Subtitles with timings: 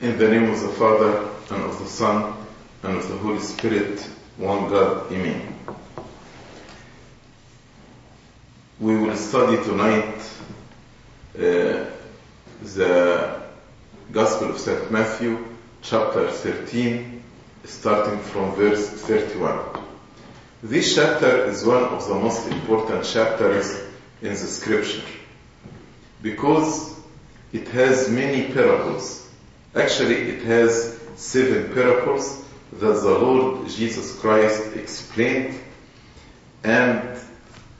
[0.00, 2.34] In the name of the Father, and of the Son,
[2.82, 4.00] and of the Holy Spirit,
[4.38, 5.54] one God, Amen.
[8.78, 10.14] We will study tonight
[11.36, 11.84] uh,
[12.62, 13.42] the
[14.10, 14.90] Gospel of St.
[14.90, 15.44] Matthew,
[15.82, 17.22] chapter 13,
[17.64, 19.84] starting from verse 31.
[20.62, 23.82] This chapter is one of the most important chapters
[24.22, 25.02] in the scripture
[26.22, 26.98] because
[27.52, 29.29] it has many parables.
[29.74, 35.58] Actually, it has seven parables that the Lord Jesus Christ explained.
[36.64, 37.18] And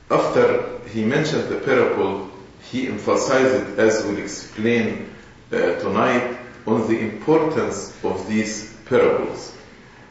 [0.09, 2.29] after he mentioned the parable,
[2.69, 5.13] he emphasized as we'll explain
[5.51, 9.53] uh, tonight, on the importance of these parables.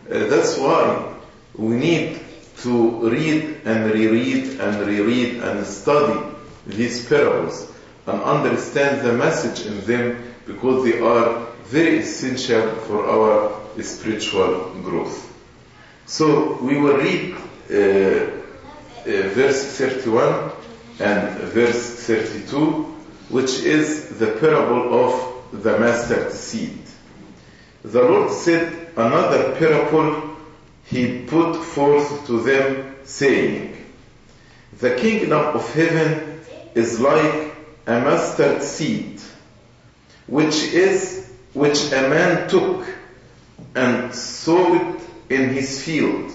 [0.06, 1.14] Uh, that's why
[1.54, 2.20] we need
[2.58, 6.20] to read and reread and reread and study
[6.66, 7.72] these parables
[8.06, 15.32] and understand the message in them because they are very essential for our spiritual growth.
[16.06, 17.34] So we will read
[17.70, 20.50] uh, uh, verse 31
[20.98, 22.56] and verse 32,
[23.28, 26.80] which is the parable of the mustard seed.
[27.84, 30.36] The Lord said another parable
[30.86, 33.76] he put forth to them, saying,
[34.80, 36.40] The kingdom of heaven
[36.74, 37.54] is like
[37.86, 39.20] a mustard seed,
[40.26, 41.19] which is
[41.54, 42.86] which a man took
[43.74, 46.32] and sowed in his field,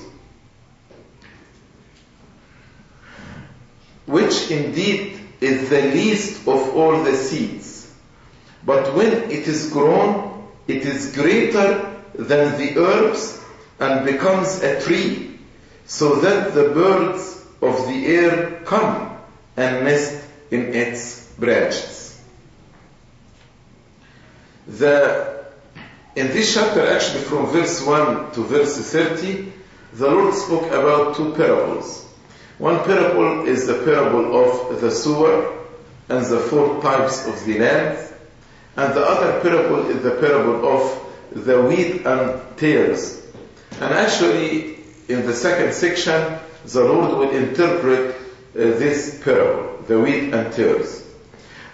[4.05, 7.91] which indeed is the least of all the seeds.
[8.66, 13.39] But when it is grown, it is greater than the herbs
[13.80, 15.39] and becomes a tree,
[15.86, 19.17] so that the birds of the air come
[19.58, 22.05] and nest in its branches.
[24.77, 25.45] The,
[26.15, 29.53] in this chapter, actually from verse 1 to verse 30,
[29.93, 32.05] the Lord spoke about two parables.
[32.57, 35.58] One parable is the parable of the sower
[36.09, 37.97] and the four types of the land,
[38.75, 43.25] and the other parable is the parable of the wheat and tares.
[43.80, 44.75] And actually,
[45.08, 48.15] in the second section, the Lord will interpret uh,
[48.53, 51.05] this parable, the wheat and tares.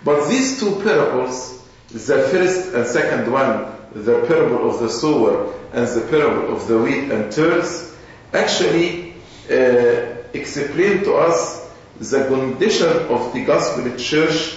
[0.03, 1.60] But these two parables,
[1.93, 6.77] the first and second one, the parable of the sower and the parable of the
[6.77, 7.95] wheat and tares,
[8.33, 9.13] actually
[9.49, 11.69] uh, explain to us
[11.99, 14.55] the condition of the gospel church,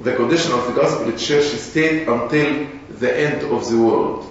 [0.00, 4.26] the condition of the gospel church state until the end of the world.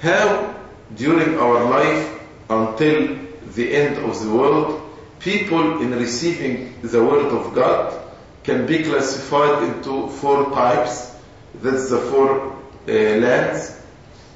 [0.00, 0.54] How
[0.96, 3.18] during our life until
[3.54, 4.80] the end of the world,
[5.18, 7.98] people in receiving the word of God
[8.42, 11.11] can be classified into four types.
[11.54, 12.52] That's the four
[12.88, 13.78] uh, lands.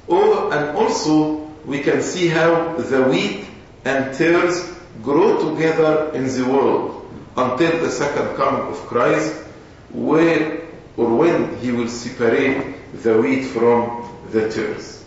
[0.07, 3.47] Or, and also we can see how the wheat
[3.83, 4.73] and tares
[5.03, 9.33] grow together in the world until the second coming of Christ,
[9.91, 10.61] where
[10.95, 15.05] or when he will separate the wheat from the tares.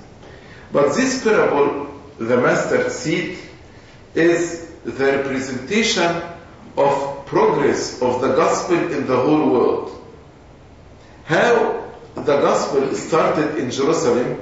[0.72, 3.38] But this parable, the mustard seed,
[4.14, 6.22] is the representation
[6.76, 10.04] of progress of the gospel in the whole world.
[11.24, 11.79] How
[12.14, 14.40] the gospel started in Jerusalem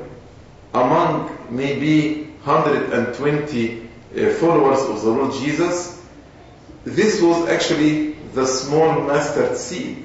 [0.75, 6.03] among maybe 120 uh, followers of the Lord Jesus,
[6.85, 10.05] this was actually the small mustard seed.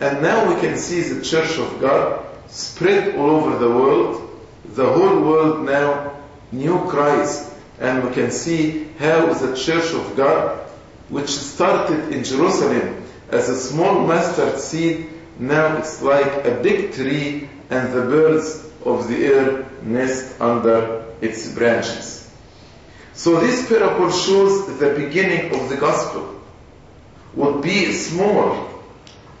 [0.00, 4.22] And now we can see the church of God spread all over the world.
[4.64, 6.16] The whole world now
[6.52, 7.52] knew Christ.
[7.80, 10.58] And we can see how the church of God,
[11.08, 15.08] which started in Jerusalem as a small mustard seed,
[15.38, 21.52] now it's like a big tree and the birds of the air nest under its
[21.52, 22.30] branches.
[23.14, 26.40] So this parable shows the beginning of the gospel
[27.34, 28.68] would be small,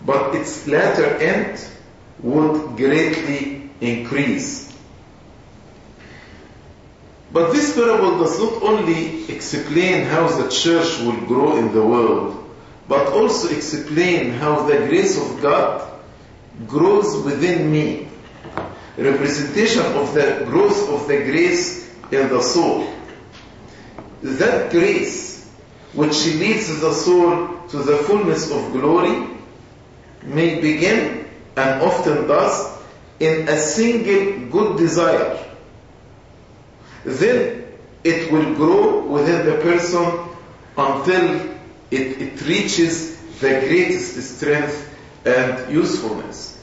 [0.04, 1.64] but its latter end
[2.20, 4.66] would greatly increase.
[7.32, 12.45] But this parable does not only explain how the church will grow in the world,
[12.88, 15.90] but also explain how the grace of God
[16.66, 18.08] grows within me.
[18.96, 22.92] Representation of the growth of the grace in the soul.
[24.22, 25.50] That grace
[25.92, 29.28] which leads the soul to the fullness of glory
[30.22, 32.76] may begin and often does
[33.18, 35.42] in a single good desire.
[37.04, 37.64] Then
[38.04, 40.04] it will grow within the person
[40.76, 41.55] until
[41.90, 44.94] it, it reaches the greatest strength
[45.24, 46.62] and usefulness.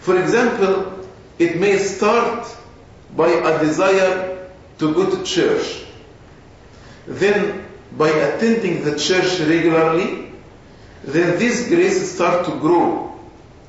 [0.00, 1.08] For example,
[1.38, 2.48] it may start
[3.16, 4.48] by a desire
[4.78, 5.84] to go to church.
[7.06, 7.64] Then,
[7.96, 10.32] by attending the church regularly,
[11.04, 13.18] then this grace start to grow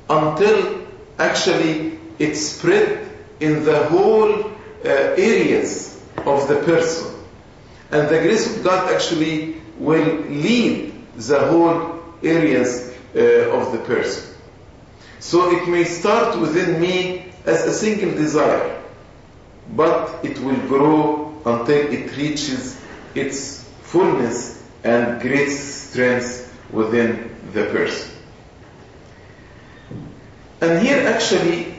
[0.10, 0.88] until
[1.20, 3.10] actually it spread
[3.40, 4.54] in the whole uh,
[4.84, 7.14] areas of the person.
[7.92, 13.20] And the grace of God actually will lead the whole areas uh,
[13.52, 14.36] of the person.
[15.20, 18.82] So it may start within me as a single desire,
[19.76, 22.80] but it will grow until it reaches
[23.16, 28.12] its fullness and great strength within the person.
[30.62, 31.76] And here actually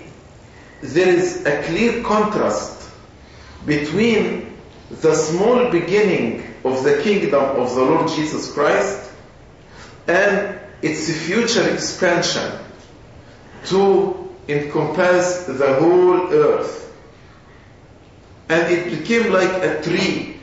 [0.80, 2.90] there is a clear contrast
[3.66, 4.56] between
[4.90, 9.10] the small beginning of the kingdom of the Lord Jesus Christ
[10.06, 12.52] and its future expansion
[13.66, 16.94] to encompass the whole earth.
[18.48, 20.36] And it became like a tree,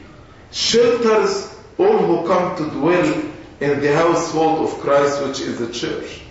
[0.52, 3.24] shelters all who come to dwell
[3.60, 6.22] in the household of Christ, which is the church.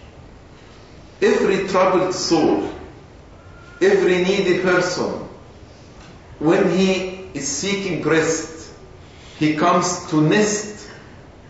[1.21, 2.71] Every troubled soul,
[3.81, 5.27] every needy person,
[6.39, 8.54] when he is seeking rest,
[9.45, 10.89] he comes to nest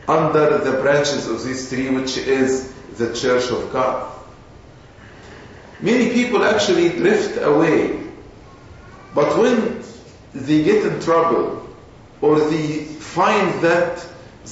[0.09, 4.13] under the branches of this tree, which is the church of God.
[5.81, 8.01] Many people actually drift away,
[9.15, 9.83] but when
[10.35, 11.69] they get in trouble
[12.21, 14.05] or they find that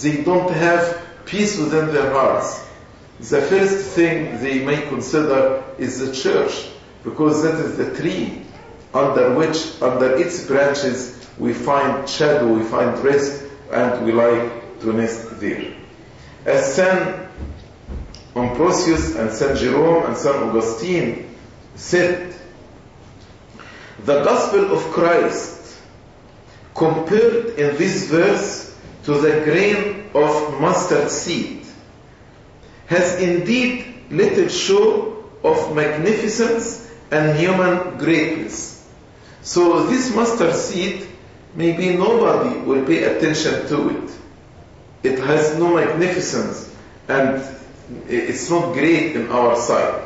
[0.03, 2.65] they don't have peace within their hearts,
[3.19, 6.69] the first thing they may consider is the church,
[7.05, 8.43] because that is the tree
[8.95, 13.43] under which, under its branches, we find shadow, we find rest,
[13.73, 15.75] and we like to nest there.
[16.47, 17.29] As Saint
[18.37, 21.35] Ambrosius and Saint Jerome and Saint Augustine
[21.75, 22.33] said,
[24.05, 25.81] the gospel of Christ
[26.77, 31.67] compared in this verse to the grain of mustard seed
[32.87, 38.89] has indeed little show of magnificence and human greatness.
[39.43, 41.09] So this mustard seed,
[41.55, 44.11] maybe nobody will pay attention to it.
[45.03, 46.75] It has no magnificence
[47.09, 47.45] and
[48.09, 50.03] it's not great in our sight.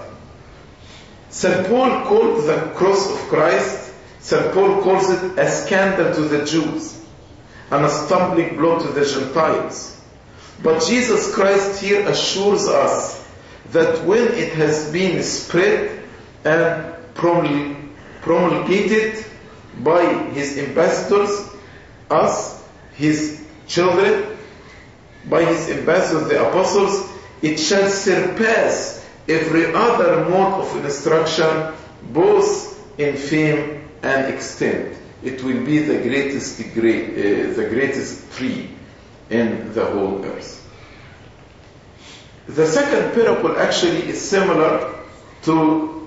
[1.31, 1.67] St.
[1.67, 4.53] Paul called the cross of Christ, St.
[4.53, 7.05] Paul calls it a scandal to the Jews
[7.71, 10.01] and a stumbling block to the Gentiles.
[10.63, 13.25] But Jesus Christ here assures us
[13.73, 16.03] that when it has been spread
[16.45, 16.95] and
[18.23, 19.25] promulgated
[19.83, 21.49] by his ambassadors,
[22.11, 22.65] us,
[22.95, 24.37] his children,
[25.29, 27.11] by his ambassadors, the apostles,
[27.43, 31.75] it shall surpass every other mode of instruction,
[32.13, 34.97] both in fame and extent.
[35.23, 38.71] It will be the greatest, great, uh, the greatest tree
[39.31, 40.63] in the whole earth.
[42.49, 44.95] The second parable actually is similar
[45.43, 46.07] to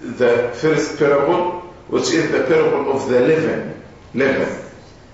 [0.00, 1.53] the first parable,
[1.88, 3.82] which is the parable of the leaven,
[4.14, 4.64] leaven,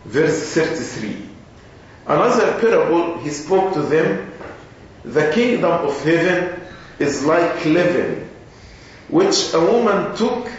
[0.04, 1.28] verse 33.
[2.06, 4.32] Another parable, he spoke to them,
[5.04, 6.60] the kingdom of heaven
[6.98, 8.28] is like leaven,
[9.08, 10.50] which a woman took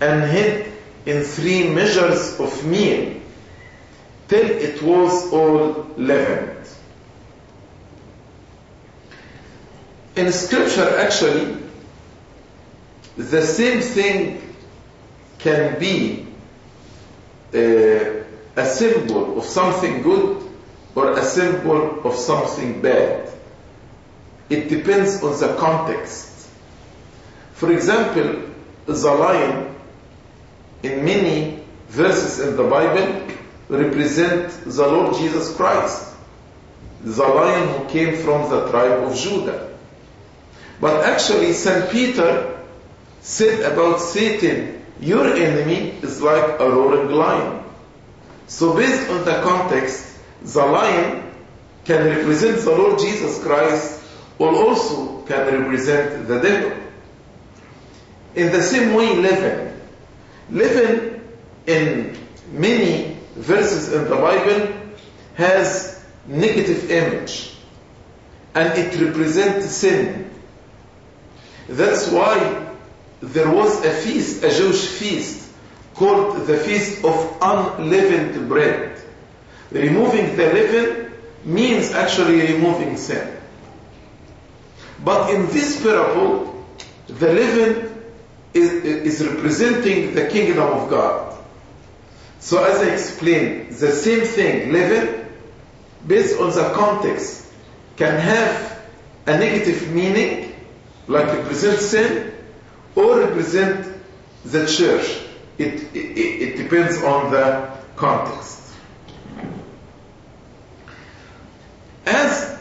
[0.00, 0.72] and hid
[1.06, 3.20] in three measures of meal
[4.28, 6.68] till it was all leavened.
[10.16, 11.56] In scripture, actually,
[13.16, 14.47] the same thing
[15.38, 16.26] can be
[17.54, 18.24] uh,
[18.56, 20.42] a symbol of something good
[20.94, 23.30] or a symbol of something bad.
[24.50, 26.48] It depends on the context.
[27.52, 28.50] For example,
[28.86, 29.74] the lion
[30.82, 33.34] in many verses in the Bible
[33.68, 36.14] represent the Lord Jesus Christ,
[37.02, 39.76] the lion who came from the tribe of Judah.
[40.80, 41.90] But actually, St.
[41.90, 42.58] Peter
[43.20, 47.64] said about Satan, your enemy is like a roaring lion.
[48.46, 51.30] So based on the context, the lion
[51.84, 54.02] can represent the Lord Jesus Christ
[54.38, 56.78] or also can represent the devil.
[58.34, 59.80] In the same way, leaven.
[60.50, 61.20] Leaven
[61.66, 62.16] in
[62.52, 64.74] many verses in the Bible
[65.34, 67.54] has negative image
[68.54, 70.30] and it represents sin.
[71.68, 72.67] That's why
[73.20, 75.50] there was a feast, a Jewish feast,
[75.94, 79.00] called the Feast of Unleavened Bread.
[79.70, 81.12] Removing the leaven
[81.44, 83.36] means actually removing sin.
[85.04, 86.64] But in this parable,
[87.08, 88.02] the leaven
[88.54, 91.36] is, is representing the kingdom of God.
[92.40, 95.26] So as I explained, the same thing, leaven,
[96.06, 97.52] based on the context,
[97.96, 98.80] can have
[99.26, 100.54] a negative meaning,
[101.08, 102.32] like represent sin,
[102.98, 103.86] or represent
[104.44, 105.22] the church.
[105.56, 108.74] It, it, it depends on the context.
[112.04, 112.58] As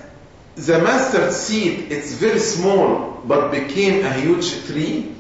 [0.56, 5.16] the mustard seed, it's very small, but became a huge tree.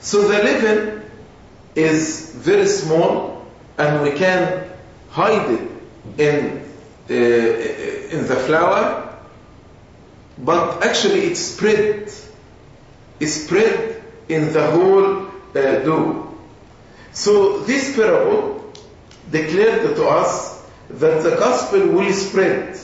[0.00, 1.02] So the leaven
[1.76, 3.46] is very small,
[3.76, 4.68] and we can
[5.10, 5.70] hide it
[6.18, 6.64] in
[7.10, 9.18] uh, in the flour,
[10.38, 12.10] but actually it spread.
[13.20, 13.97] It spread
[14.28, 16.24] in the whole uh.
[17.12, 18.72] So this parable
[19.30, 22.78] declared to us that the gospel will spread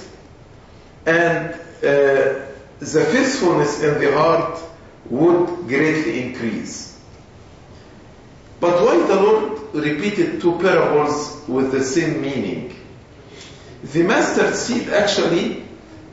[1.06, 2.46] and uh,
[2.80, 4.60] the faithfulness in the heart
[5.08, 6.98] would greatly increase.
[8.60, 12.76] But why the Lord repeated two parables with the same meaning?
[13.82, 15.64] The mustard seed actually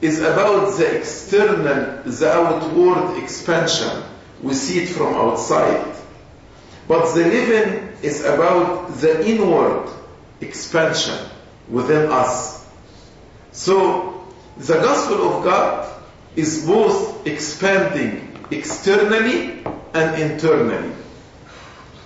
[0.02, 4.04] is about the external, the outward expansion.
[4.42, 5.96] We see it from outside.
[6.88, 9.90] But the leaven is about the inward
[10.42, 11.18] expansion
[11.70, 12.68] within us.
[13.52, 16.02] So the gospel of God
[16.36, 20.92] is both expanding externally and internally.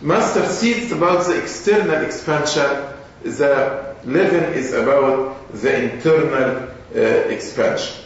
[0.01, 8.03] Mustard seed is about the external expansion, the leaven is about the internal uh, expansion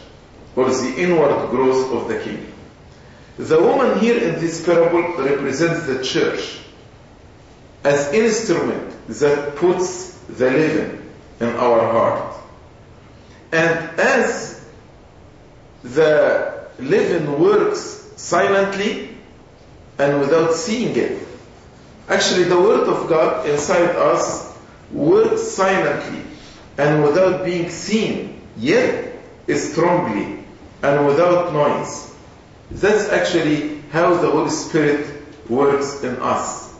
[0.56, 2.49] or the inward growth of the kingdom.
[3.40, 6.58] The woman here in this parable represents the church
[7.82, 12.34] as instrument that puts the leaven in our heart.
[13.50, 14.62] And as
[15.82, 19.16] the leaven works silently
[19.98, 21.26] and without seeing it,
[22.10, 24.54] actually the Word of God inside us
[24.92, 26.24] works silently
[26.76, 29.14] and without being seen, yet
[29.48, 30.44] strongly
[30.82, 32.09] and without noise.
[32.70, 35.06] That's actually how the Holy Spirit
[35.48, 36.72] works in us.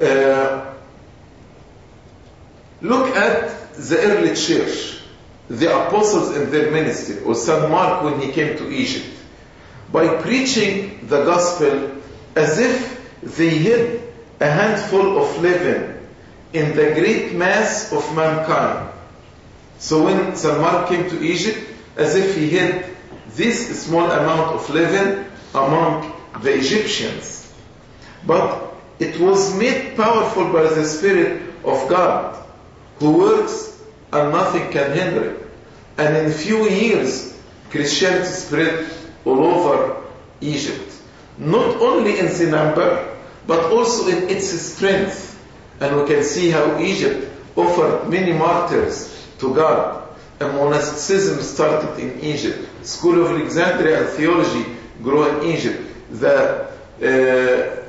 [0.00, 0.74] Uh,
[2.82, 5.00] look at the early church,
[5.48, 7.70] the apostles in their ministry, or St.
[7.70, 9.06] Mark when he came to Egypt,
[9.90, 11.92] by preaching the gospel
[12.34, 14.02] as if they hid
[14.40, 15.98] a handful of leaven
[16.52, 18.92] in the great mass of mankind.
[19.78, 20.60] So when St.
[20.60, 21.58] Mark came to Egypt,
[21.96, 22.95] as if he hid
[23.36, 26.12] this small amount of leaven among
[26.42, 27.52] the Egyptians.
[28.26, 32.44] But it was made powerful by the Spirit of God,
[32.98, 33.78] who works
[34.12, 35.46] and nothing can hinder it.
[35.98, 37.38] And in few years,
[37.70, 38.88] Christianity spread
[39.24, 40.02] all over
[40.40, 40.92] Egypt.
[41.38, 43.16] Not only in the number,
[43.46, 45.32] but also in its strength.
[45.80, 50.08] And we can see how Egypt offered many martyrs to God.
[50.40, 52.65] And monasticism started in Egypt.
[52.86, 54.64] School of Alexandria theology
[55.02, 55.82] grew in Egypt.
[56.10, 57.06] The uh,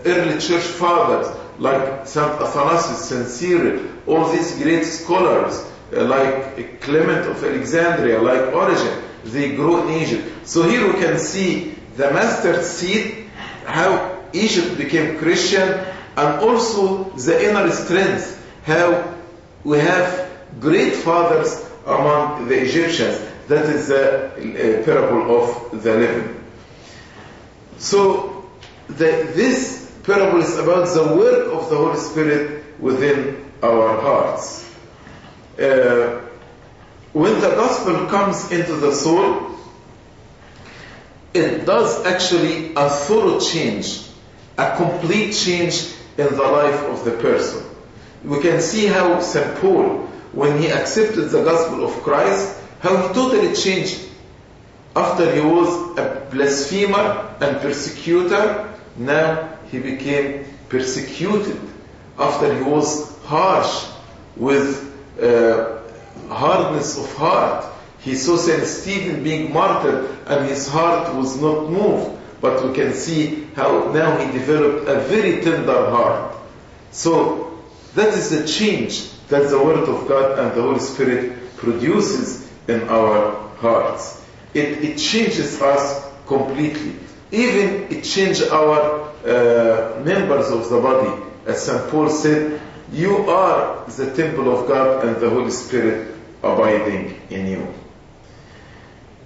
[0.05, 1.27] early church fathers
[1.59, 8.53] like Saint Athanasius, Saint Cyril, all these great scholars uh, like Clement of Alexandria, like
[8.53, 10.47] Origen, they grew in Egypt.
[10.47, 13.29] So here we can see the mustard seed,
[13.65, 15.67] how Egypt became Christian,
[16.15, 19.13] and also the inner strength, how
[19.63, 23.21] we have great fathers among the Egyptians.
[23.47, 26.43] That is the uh, parable of the leaven.
[27.77, 28.49] So
[28.87, 34.69] the, this parable is about the work of the Holy Spirit within our hearts.
[35.57, 36.21] Uh,
[37.13, 39.55] when the gospel comes into the soul,
[41.33, 44.01] it does actually a thorough change,
[44.57, 47.63] a complete change in the life of the person.
[48.23, 49.55] We can see how St.
[49.59, 54.01] Paul, when he accepted the gospel of Christ, how he totally changed.
[54.95, 61.59] After he was a blasphemer and persecutor, now he became persecuted.
[62.17, 63.85] After he was harsh
[64.35, 65.79] with uh,
[66.29, 67.65] hardness of heart,
[67.99, 68.63] he saw St.
[68.65, 72.17] Stephen being martyred and his heart was not moved.
[72.39, 76.35] But we can see how now he developed a very tender heart.
[76.91, 77.59] So
[77.95, 82.87] that is the change that the Word of God and the Holy Spirit produces in
[82.89, 84.23] our hearts.
[84.53, 86.95] It, it changes us completely.
[87.31, 91.23] Even it changes our uh, members of the body.
[91.45, 91.89] As St.
[91.89, 97.73] Paul said, you are the temple of God and the Holy Spirit abiding in you.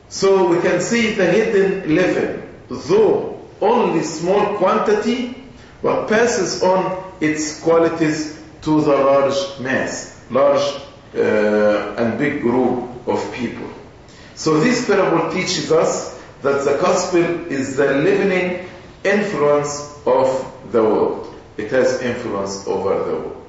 [0.10, 5.36] So we can see the hidden leaven, though only small quantity,
[5.82, 10.82] but passes on its qualities to the large mass, large
[11.16, 13.70] uh, and big group of people.
[14.36, 18.68] So this parable teaches us that the gospel is the living
[19.04, 21.34] influence of the world.
[21.58, 23.48] It has influence over the world.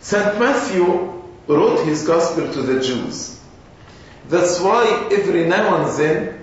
[0.00, 0.38] St.
[0.38, 3.38] Matthew wrote his gospel to the Jews.
[4.28, 6.40] That's why every now and then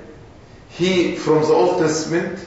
[0.70, 2.46] he, from the Old Testament,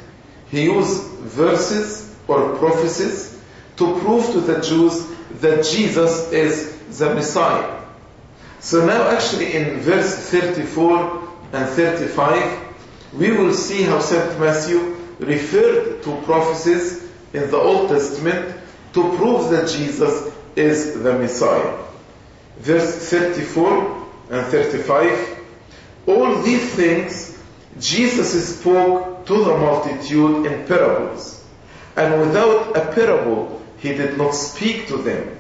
[0.50, 3.38] he used verses or prophecies
[3.76, 5.07] to prove to the Jews
[5.40, 7.80] that Jesus is the Messiah.
[8.61, 12.61] So now actually in verse 34 and 35,
[13.14, 14.38] we will see how St.
[14.38, 17.02] Matthew referred to prophecies
[17.33, 18.55] in the Old Testament
[18.93, 21.79] to prove that Jesus is the Messiah.
[22.59, 25.38] Verse 34 and 35,
[26.07, 27.38] all these things
[27.79, 31.45] Jesus spoke to the multitude in parables,
[31.97, 35.38] and without a parable he did not speak to them,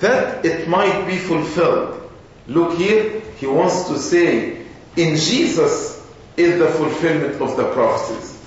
[0.00, 2.03] that it might be fulfilled.
[2.46, 8.38] Look here, he wants to say, in Jesus is the fulfillment of the prophecies.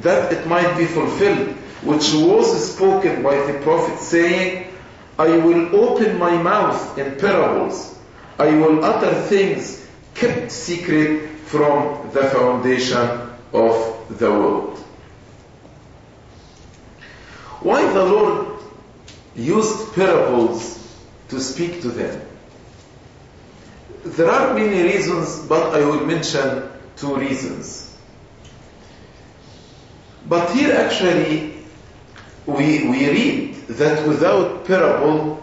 [0.00, 1.48] That it might be fulfilled,
[1.82, 4.72] which was spoken by the prophet saying,
[5.18, 7.98] I will open my mouth in parables.
[8.38, 14.78] I will utter things kept secret from the foundation of the world.
[17.60, 18.60] Why the Lord
[19.34, 20.78] used parables
[21.28, 22.25] to speak to them?
[24.14, 27.96] There are many reasons, but I will mention two reasons.
[30.28, 31.54] But here actually
[32.46, 35.42] we, we read that without parable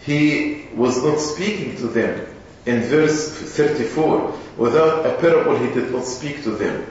[0.00, 2.26] he was not speaking to them.
[2.66, 6.86] In verse 34, without a parable he did not speak to them.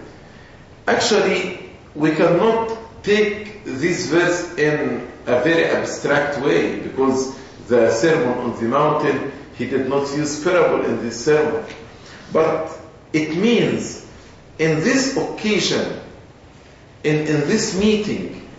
[0.87, 8.59] Actually, we cannot take this verse in a very abstract way because the Sermon on
[8.59, 11.63] the Mountain, he did not use parable in this sermon.
[12.31, 12.71] But
[13.11, 14.07] it means
[14.57, 15.99] in this occasion,
[17.03, 18.49] in, in this meeting,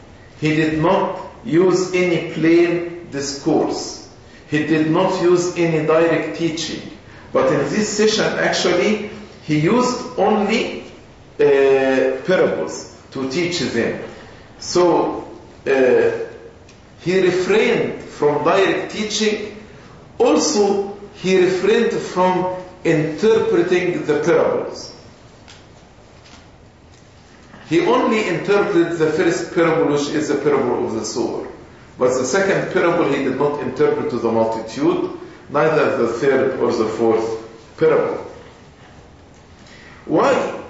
[0.40, 4.08] he did not use any plain discourse.
[4.50, 6.82] He did not use any direct teaching.
[7.32, 9.08] But in this session, actually,
[9.44, 10.82] he used only
[11.38, 14.02] uh, parables to teach them.
[14.58, 15.26] So,
[15.66, 16.10] uh,
[17.00, 19.49] he refrained from direct teaching.
[20.20, 24.94] Also, he refrained from interpreting the parables.
[27.70, 31.48] He only interpreted the first parable, which is the parable of the sower.
[31.98, 35.10] But the second parable he did not interpret to the multitude,
[35.48, 38.26] neither the third or the fourth parable.
[40.04, 40.62] Why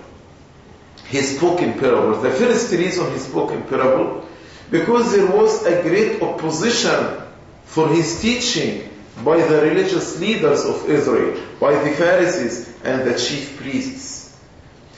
[1.09, 2.23] he spoke in parables?
[2.23, 4.29] The first reason he spoke in parable,
[4.71, 7.23] because there was a great opposition
[7.65, 8.90] for his teaching
[9.25, 14.39] by the religious leaders of Israel, by the Pharisees and the chief priests.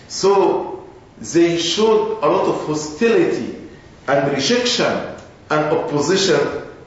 [0.09, 3.57] So they showed a lot of hostility
[4.07, 5.17] and rejection
[5.51, 6.39] and opposition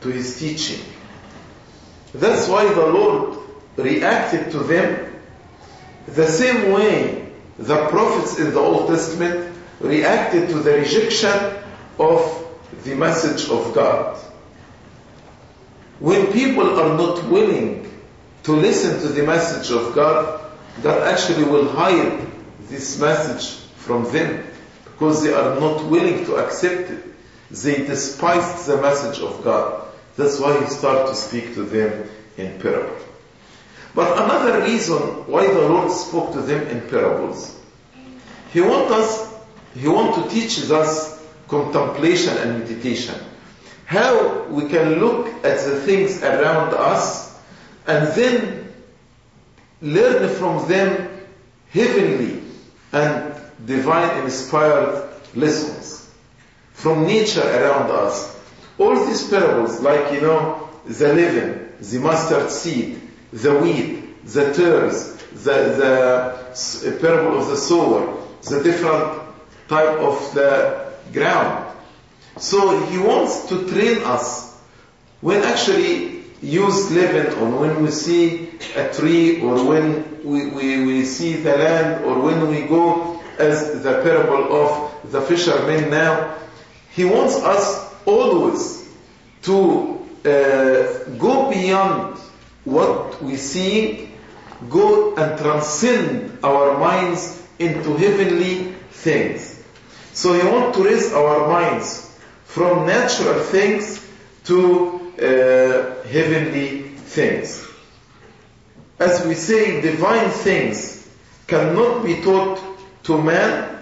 [0.02, 0.84] to his teaching.
[2.14, 3.40] That's why the Lord
[3.78, 5.14] reacted to them
[6.08, 11.58] the same way the prophets in the Old Testament reacted to the rejection
[12.00, 12.46] of
[12.84, 14.20] the message of God.
[16.00, 17.92] When people are not willing
[18.44, 20.42] to listen to the message of God,
[20.84, 22.28] God actually will hide
[22.68, 24.46] this message from them
[24.84, 27.04] because they are not willing to accept it.
[27.52, 29.88] They despise the message of God.
[30.18, 33.02] That's why he started to speak to them in parables.
[33.94, 37.58] But another reason why the Lord spoke to them in parables,
[38.52, 39.34] He want us,
[39.74, 43.16] He want to teach us contemplation and meditation.
[43.86, 47.38] How we can look at the things around us
[47.88, 48.74] and then
[49.82, 51.10] learn from them
[51.70, 52.42] heavenly
[52.92, 56.10] and divine inspired lessons
[56.74, 58.38] from nature around us.
[58.78, 65.16] All these parables, like you know, the leaven, the mustard seed, the wheat, the tares,
[65.44, 66.36] the,
[66.84, 68.18] the parable of the sower,
[68.50, 69.22] the different
[69.68, 71.75] type of the ground.
[72.38, 74.60] So he wants to train us
[75.22, 81.06] when actually use leaven or when we see a tree or when we, we, we
[81.06, 86.36] see the land or when we go as the parable of the fishermen now.
[86.92, 88.88] He wants us always
[89.44, 92.18] to uh, go beyond
[92.66, 94.12] what we see,
[94.70, 99.64] go and transcend our minds into heavenly things.
[100.14, 102.05] So he wants to raise our minds
[102.56, 104.00] from natural things
[104.46, 106.84] to uh, heavenly
[107.18, 107.68] things.
[108.98, 111.06] As we say, divine things
[111.48, 112.62] cannot be taught
[113.04, 113.78] to man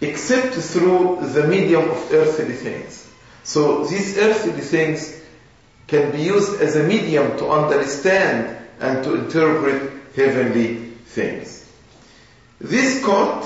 [0.00, 3.06] except through the medium of earthly things.
[3.44, 5.20] So these earthly things
[5.86, 10.76] can be used as a medium to understand and to interpret heavenly
[11.12, 11.70] things.
[12.58, 13.44] This court,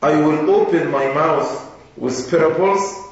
[0.00, 3.07] I will open my mouth with parables.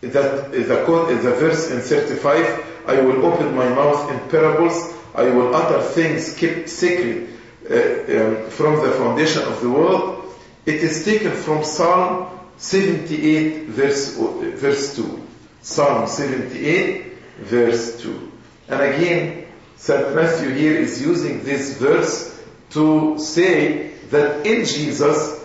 [0.00, 4.94] That the, the verse in 35, I will open my mouth in parables.
[5.14, 7.28] I will utter things kept secret
[7.68, 10.34] uh, um, from the foundation of the world.
[10.64, 15.26] It is taken from Psalm 78, verse, verse 2.
[15.62, 18.32] Psalm 78, verse 2.
[18.68, 20.14] And again, St.
[20.14, 22.38] Matthew here is using this verse
[22.70, 25.42] to say that in Jesus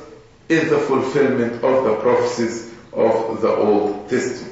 [0.50, 4.43] is the fulfillment of the prophecies of the Old Testament.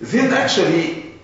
[0.00, 1.14] Then actually,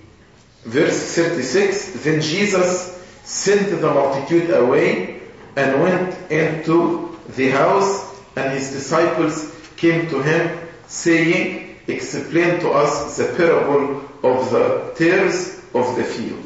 [0.65, 2.91] verse 36, then Jesus
[3.25, 5.21] sent the multitude away
[5.57, 13.17] and went into the house and his disciples came to him saying, explain to us
[13.17, 16.45] the parable of the tares of the field.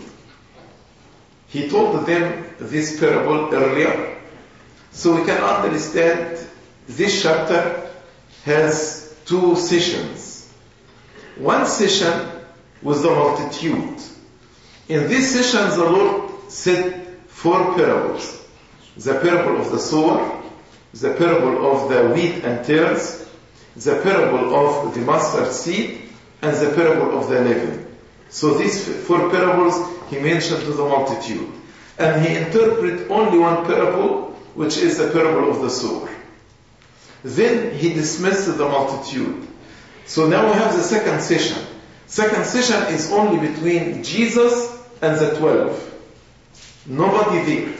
[1.48, 4.16] He told them this parable earlier.
[4.92, 6.46] So we can understand
[6.86, 7.90] this chapter
[8.44, 10.27] has two sessions.
[11.38, 12.30] One session
[12.82, 14.02] was the multitude.
[14.88, 18.44] In this session, the Lord said four parables.
[18.96, 20.42] The parable of the sower,
[20.94, 23.28] the parable of the wheat and tares,
[23.76, 26.02] the parable of the mustard seed,
[26.42, 27.96] and the parable of the leaven.
[28.30, 31.52] So these four parables he mentioned to the multitude.
[31.98, 36.08] And he interpreted only one parable, which is the parable of the sower.
[37.22, 39.46] Then he dismissed the multitude.
[40.08, 41.62] So now we have the second session.
[42.06, 45.84] Second session is only between Jesus and the twelve.
[46.86, 47.74] Nobody there.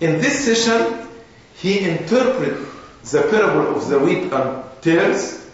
[0.00, 1.06] In this session,
[1.54, 2.66] he interpreted
[3.04, 5.48] the parable of the wheat and tares,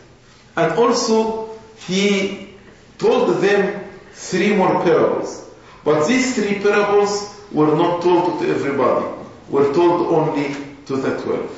[0.56, 2.54] and also he
[2.96, 5.46] told them three more parables.
[5.84, 9.06] But these three parables were not told to everybody,
[9.50, 11.50] were told only to the twelve.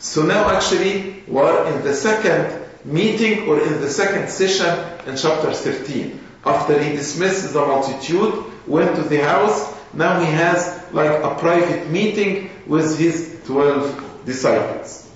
[0.00, 4.68] So now actually we are in the second meeting or in the second session
[5.06, 6.20] in chapter 13.
[6.44, 11.90] After he dismissed the multitude, went to the house, now he has like a private
[11.90, 15.10] meeting with his 12 disciples.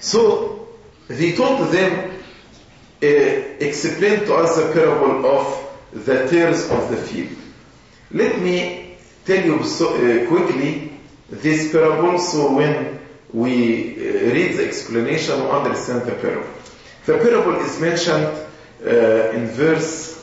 [0.00, 0.68] So
[1.08, 2.10] he told them,
[3.02, 7.36] uh, explain to us the parable of the tares of the field.
[8.10, 10.92] Let me tell you so, uh, quickly
[11.28, 12.97] this parable so when
[13.32, 16.48] we uh, read the explanation we understand the parable.
[17.06, 18.26] The parable is mentioned
[18.84, 20.16] uh, in verse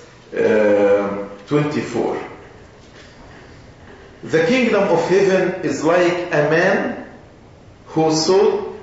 [1.48, 2.22] 24.
[4.24, 7.08] The kingdom of heaven is like a man
[7.88, 8.76] who sowed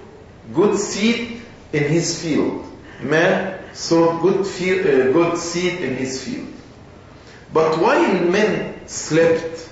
[0.54, 2.64] good seed in his field.
[3.00, 6.48] Man sowed good, uh, good seed in his field.
[7.52, 9.68] But while men slept,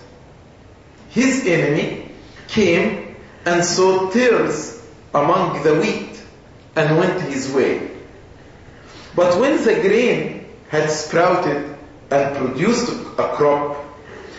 [1.11, 2.11] his enemy
[2.49, 3.10] came
[3.45, 4.83] and sowed tares
[5.15, 6.23] among the wheat
[6.77, 7.91] and went his way.
[9.15, 11.77] But when the grain had sprouted
[12.11, 13.85] and produced a crop,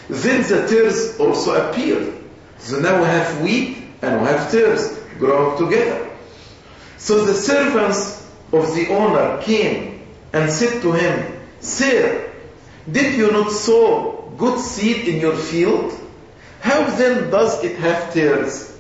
[0.09, 2.13] then the tares also appeared.
[2.59, 6.09] So now we have wheat and we have tares growing together.
[6.97, 10.01] So the servants of the owner came
[10.33, 12.31] and said to him, Sir,
[12.89, 15.93] did you not sow good seed in your field?
[16.61, 18.70] How then does it have tares?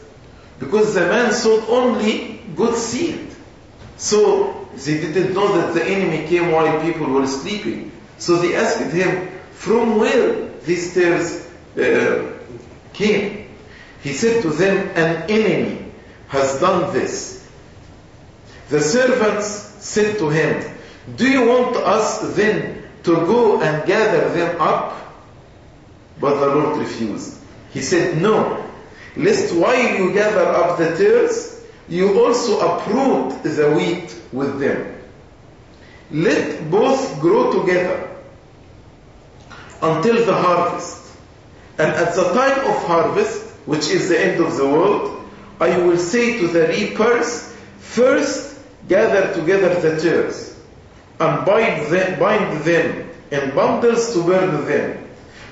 [0.61, 3.27] Because the man sowed only good seed.
[3.97, 7.91] So they didn't know that the enemy came while people were sleeping.
[8.19, 12.31] So they asked him, from where these tares uh,
[12.93, 13.49] came?
[14.03, 15.91] He said to them, an enemy
[16.27, 17.49] has done this.
[18.69, 19.47] The servants
[19.83, 20.77] said to him,
[21.15, 24.95] do you want us then to go and gather them up?
[26.19, 27.39] But the Lord refused.
[27.71, 28.70] He said, no,
[29.15, 34.97] lest while you gather up the tares, you also uproot the wheat with them.
[36.11, 38.09] Let both grow together
[39.81, 41.13] until the harvest.
[41.77, 45.97] And at the time of harvest, which is the end of the world, I will
[45.97, 50.59] say to the reapers, first gather together the tares
[51.19, 55.07] and bind them, bind them in bundles to burn them,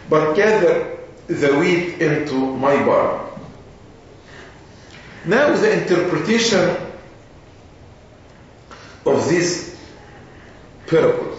[0.10, 3.29] but gather the wheat into my barn.
[5.26, 6.78] Now the interpretation
[9.06, 9.78] of this
[10.88, 11.38] parable,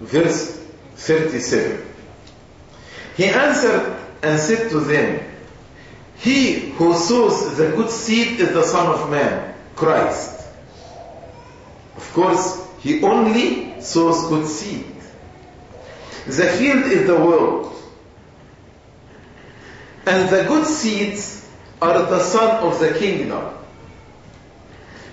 [0.00, 0.58] verse
[0.96, 1.86] 37.
[3.16, 5.24] He answered and said to them,
[6.16, 10.46] He who sows the good seed is the Son of Man, Christ.
[11.96, 14.86] Of course, he only sows good seed.
[16.26, 17.74] The field is the world.
[20.06, 21.39] And the good seeds
[21.80, 23.54] are the son of the kingdom.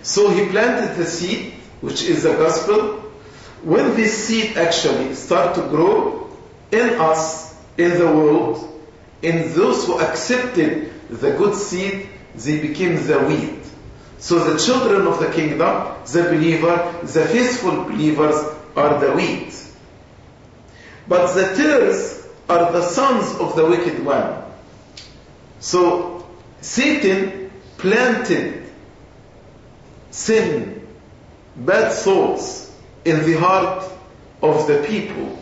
[0.01, 2.99] So he planted the seed, which is the gospel.
[3.63, 6.29] When this seed actually start to grow
[6.71, 8.81] in us, in the world,
[9.21, 13.63] in those who accepted the good seed, they became the wheat.
[14.19, 18.35] So the children of the kingdom, the believer, the faithful believers
[18.75, 19.53] are the wheat.
[21.07, 24.43] But the tares are the sons of the wicked one.
[25.59, 26.16] So
[26.61, 28.63] Satan planted
[30.11, 30.87] sin,
[31.55, 33.83] bad thoughts in the heart
[34.41, 35.37] of the people.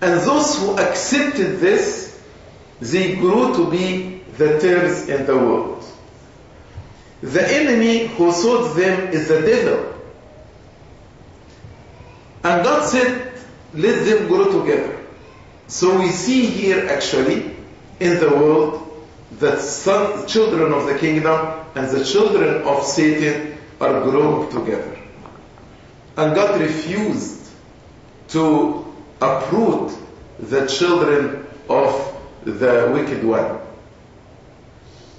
[0.00, 2.20] And those who accepted this,
[2.80, 5.84] they grew to be the tares in the world.
[7.22, 9.94] The enemy who sowed them is the devil.
[12.44, 13.32] And God said,
[13.74, 14.96] let them grow together.
[15.66, 17.56] So we see here actually
[17.98, 18.87] in the world
[19.32, 24.98] that some children of the kingdom and the children of Satan are growing together.
[26.16, 27.50] And God refused
[28.28, 28.84] to
[29.20, 29.96] uproot
[30.38, 33.60] the children of the wicked one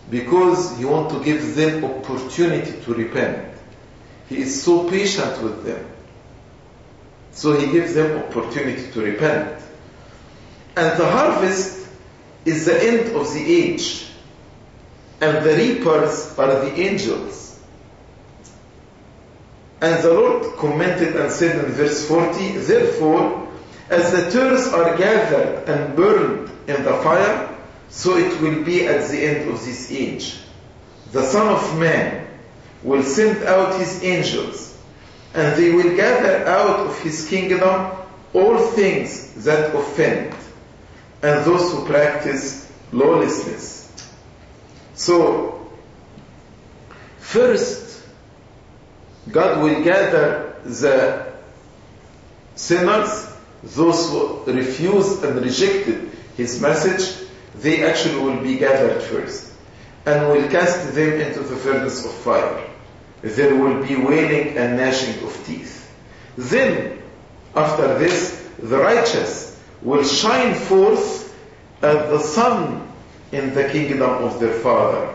[0.09, 3.53] because he wants to give them opportunity to repent.
[4.27, 5.85] He is so patient with them.
[7.31, 9.61] So he gives them opportunity to repent.
[10.75, 11.78] And the harvest
[12.45, 14.05] is the end of the age.
[15.21, 17.59] And the reapers are the angels.
[19.81, 23.47] And the Lord commented and said in verse 40, Therefore,
[23.89, 27.57] as the tares are gathered and burned in the fire,
[27.89, 30.37] so it will be at the end of this age.
[31.11, 32.27] The Son of Man
[32.83, 34.77] will send out his angels,
[35.33, 37.91] and they will gather out of his kingdom
[38.33, 40.35] all things that offend,
[41.21, 43.91] and those who practice lawlessness.
[44.95, 45.69] So,
[47.19, 48.03] first,
[49.31, 51.33] God will gather the
[52.55, 53.31] sinners,
[53.63, 59.53] those who refused and rejected his message, they actually will be gathered first
[60.05, 62.65] and will cast them into the furnace of fire.
[63.21, 65.93] There will be wailing and gnashing of teeth.
[66.37, 67.01] Then,
[67.55, 69.48] after this, the righteous
[69.81, 71.35] will shine forth
[71.81, 72.87] as the sun
[73.31, 75.13] in the kingdom of their Father.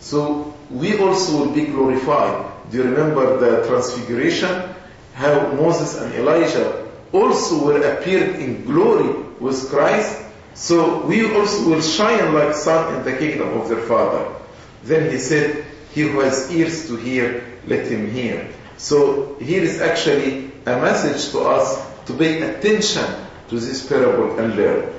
[0.00, 2.50] So, we also will be glorified.
[2.70, 4.74] Do you remember the transfiguration?
[5.14, 11.82] How Moses and Elijah also were appeared in glory with Christ so we also will
[11.82, 14.32] shine like sun in the kingdom of their Father.
[14.84, 18.48] Then he said, He who has ears to hear, let him hear.
[18.76, 23.04] So here is actually a message to us to pay attention
[23.48, 24.92] to this parable and learn.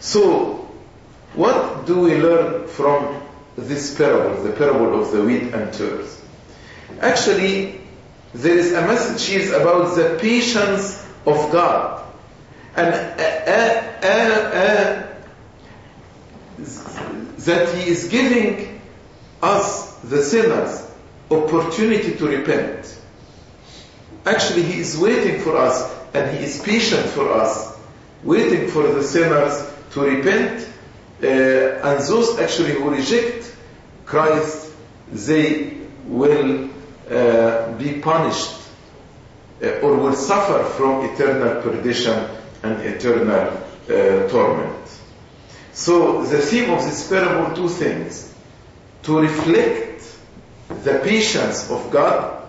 [0.00, 0.68] So,
[1.34, 3.22] what do we learn from
[3.56, 6.20] this parable, the parable of the wheat and tares?
[7.00, 7.80] Actually,
[8.34, 12.04] there is a message here about the patience of God.
[12.76, 13.22] And uh,
[14.02, 14.16] uh,
[14.56, 15.06] uh,
[17.38, 18.80] that He is giving
[19.42, 20.86] us, the sinners,
[21.30, 22.98] opportunity to repent.
[24.26, 27.69] Actually, He is waiting for us and He is patient for us,
[28.22, 30.68] waiting for the sinners to repent.
[31.22, 33.54] Uh, and those actually who reject
[34.06, 34.72] Christ,
[35.12, 36.70] they will
[37.10, 38.56] uh, be punished
[39.62, 42.28] uh, or will suffer from eternal perdition
[42.62, 43.58] and eternal
[44.28, 44.76] torment.
[45.72, 48.32] So the theme of this parable, two things.
[49.04, 50.04] To reflect
[50.84, 52.48] the patience of God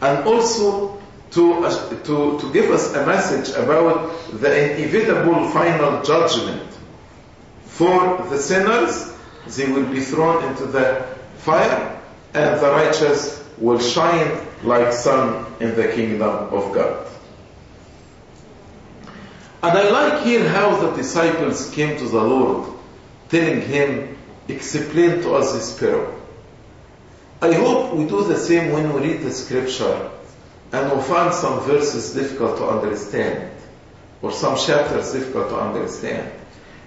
[0.00, 0.99] and also
[1.30, 6.68] to, uh, to, to give us a message about the inevitable final judgment.
[7.66, 9.12] For the sinners,
[9.56, 11.06] they will be thrown into the
[11.38, 12.00] fire
[12.34, 17.06] and the righteous will shine like sun in the kingdom of God.
[19.62, 22.72] And I like here how the disciples came to the Lord,
[23.28, 24.16] telling him,
[24.48, 26.18] explain to us this parable.
[27.42, 30.10] I hope we do the same when we read the scripture
[30.72, 33.50] and we find some verses difficult to understand
[34.22, 36.30] or some chapters difficult to understand.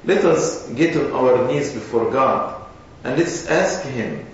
[0.05, 2.65] Let us get on our knees before God
[3.03, 4.25] and let's ask Him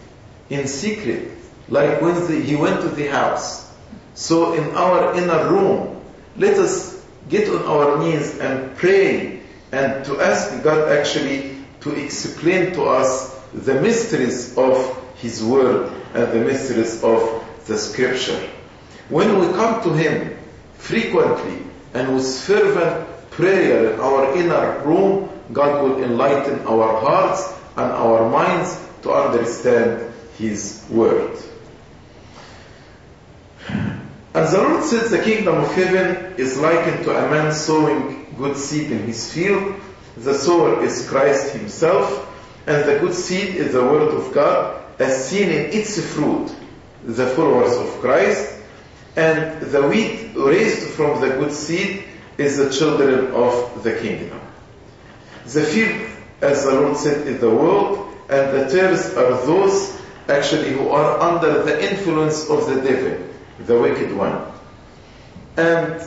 [0.50, 1.32] in secret,
[1.68, 3.72] like when the, he went to the house.
[4.16, 6.04] So in our inner room,
[6.38, 12.74] let us get on our knees and pray and to ask God actually to explain
[12.74, 14.76] to us the mysteries of
[15.18, 18.50] His Word and the mysteries of the Scripture.
[19.10, 20.38] When we come to Him
[20.78, 27.92] frequently and with fervent prayer in our inner room, God will enlighten our hearts and
[27.92, 31.38] our minds to understand His Word.
[33.68, 38.56] And the Lord said the kingdom of heaven is likened to a man sowing good
[38.56, 39.76] seed in his field.
[40.18, 42.28] The sower is Christ himself,
[42.68, 46.54] and the good seed is the word of God as seen in its fruit,
[47.04, 48.59] the followers of Christ,
[49.20, 52.06] and the wheat raised from the good seed
[52.38, 54.40] is the children of the kingdom.
[55.44, 60.72] The field, as the Lord said, is the world, and the tares are those actually
[60.72, 63.30] who are under the influence of the devil
[63.66, 64.52] the wicked one.
[65.58, 66.02] And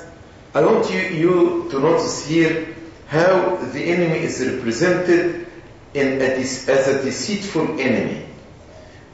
[0.55, 2.75] I want you, you to notice here
[3.09, 5.47] how the enemy is represented
[5.93, 8.25] in a, as a deceitful enemy.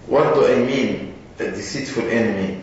[0.07, 2.63] What do I mean, a deceitful enemy?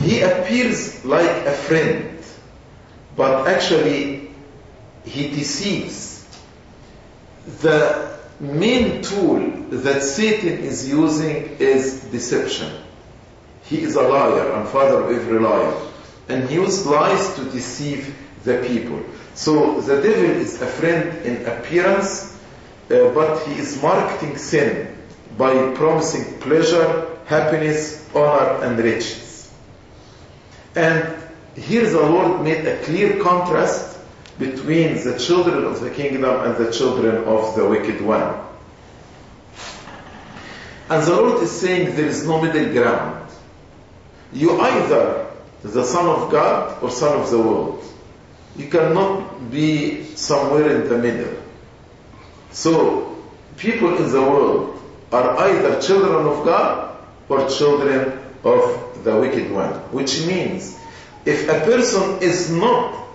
[0.00, 2.18] He appears like a friend,
[3.16, 4.30] but actually
[5.04, 6.26] he deceives.
[7.60, 12.72] The main tool that Satan is using is deception.
[13.64, 15.74] He is a liar and father of every liar.
[16.28, 19.02] And he used lies to deceive the people.
[19.34, 22.32] So the devil is a friend in appearance,
[22.90, 24.96] uh, but he is marketing sin
[25.36, 29.23] by promising pleasure, happiness, honor, and riches.
[30.76, 31.22] And
[31.56, 33.98] here the Lord made a clear contrast
[34.38, 38.40] between the children of the kingdom and the children of the wicked one.
[40.90, 43.30] And the Lord is saying there is no middle ground.
[44.32, 45.30] You either
[45.62, 47.82] the son of God or son of the world.
[48.56, 51.34] You cannot be somewhere in the middle.
[52.50, 53.16] So,
[53.56, 56.96] people in the world are either children of God
[57.28, 59.72] or children of the wicked one.
[59.92, 60.78] Which means,
[61.24, 63.06] if a person is not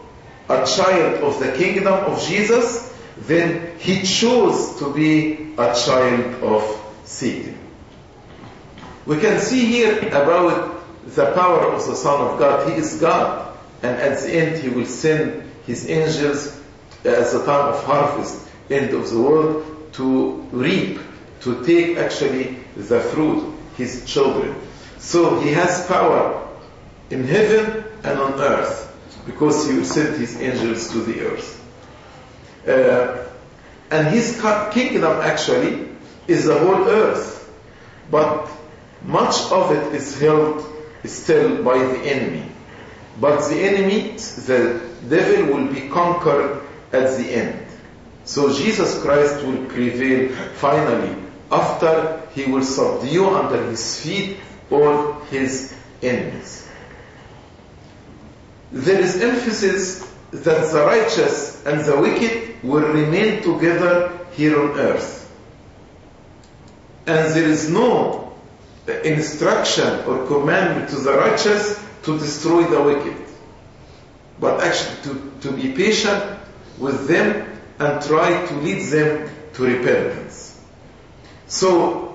[0.48, 6.64] a child of the kingdom of Jesus, then he chose to be a child of
[7.04, 7.58] Satan.
[9.06, 12.70] We can see here about the power of the Son of God.
[12.70, 13.58] He is God.
[13.82, 16.60] And at the end, He will send His angels
[17.06, 21.00] at the time of harvest, end of the world, to reap,
[21.42, 24.56] to take actually the fruit, His children.
[25.00, 26.48] So He has power
[27.10, 28.86] in heaven and on earth,
[29.26, 31.56] because He send His angels to the earth.
[32.68, 33.26] Uh,
[33.92, 34.40] and His
[34.72, 35.90] kingdom actually
[36.28, 37.52] is the whole earth,
[38.12, 38.50] but
[39.04, 40.66] much of it is held
[41.06, 42.46] still by the enemy.
[43.20, 47.66] But the enemy, the devil, will be conquered at the end.
[48.26, 51.16] So Jesus Christ will prevail finally
[51.52, 54.38] after he will subdue under his feet
[54.72, 56.68] all his enemies.
[58.72, 65.32] There is emphasis that the righteous and the wicked will remain together here on earth.
[67.08, 68.38] And there is no
[69.04, 73.18] instruction or commandment to the righteous to destroy the wicked,
[74.40, 76.40] but actually to, to be patient
[76.78, 80.60] with them and try to lead them to repentance.
[81.48, 82.09] So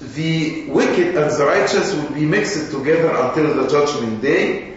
[0.00, 4.74] the wicked and the righteous will be mixed together until the judgment day,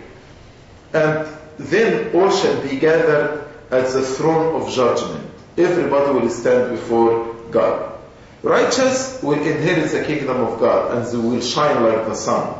[0.93, 5.29] and then all shall be gathered at the throne of judgment.
[5.57, 7.93] Everybody will stand before God.
[8.41, 12.59] Righteous will inherit the kingdom of God and they will shine like the sun.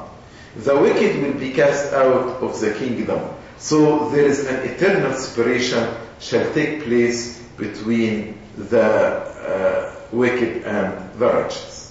[0.56, 3.36] The wicked will be cast out of the kingdom.
[3.58, 11.26] So there is an eternal separation shall take place between the uh, wicked and the
[11.28, 11.83] righteous.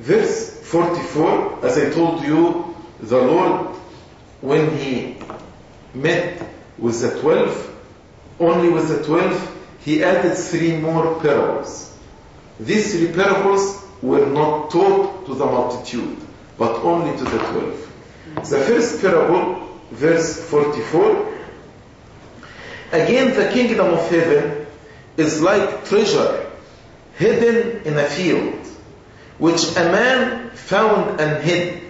[0.00, 3.76] Verse 44, as I told you, the Lord,
[4.40, 5.16] when He
[5.92, 6.42] met
[6.78, 7.66] with the twelve,
[8.38, 9.36] only with the twelve,
[9.80, 11.94] He added three more parables.
[12.58, 16.16] These three parables were not taught to the multitude,
[16.56, 17.92] but only to the twelve.
[18.36, 21.34] The first parable, verse 44,
[22.92, 24.66] again the kingdom of heaven
[25.18, 26.50] is like treasure
[27.16, 28.66] hidden in a field,
[29.40, 31.82] which a man found and hid.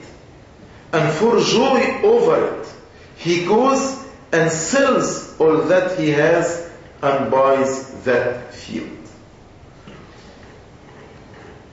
[0.93, 2.73] And for joy over it,
[3.17, 6.71] he goes and sells all that he has
[7.03, 8.97] and buys that field.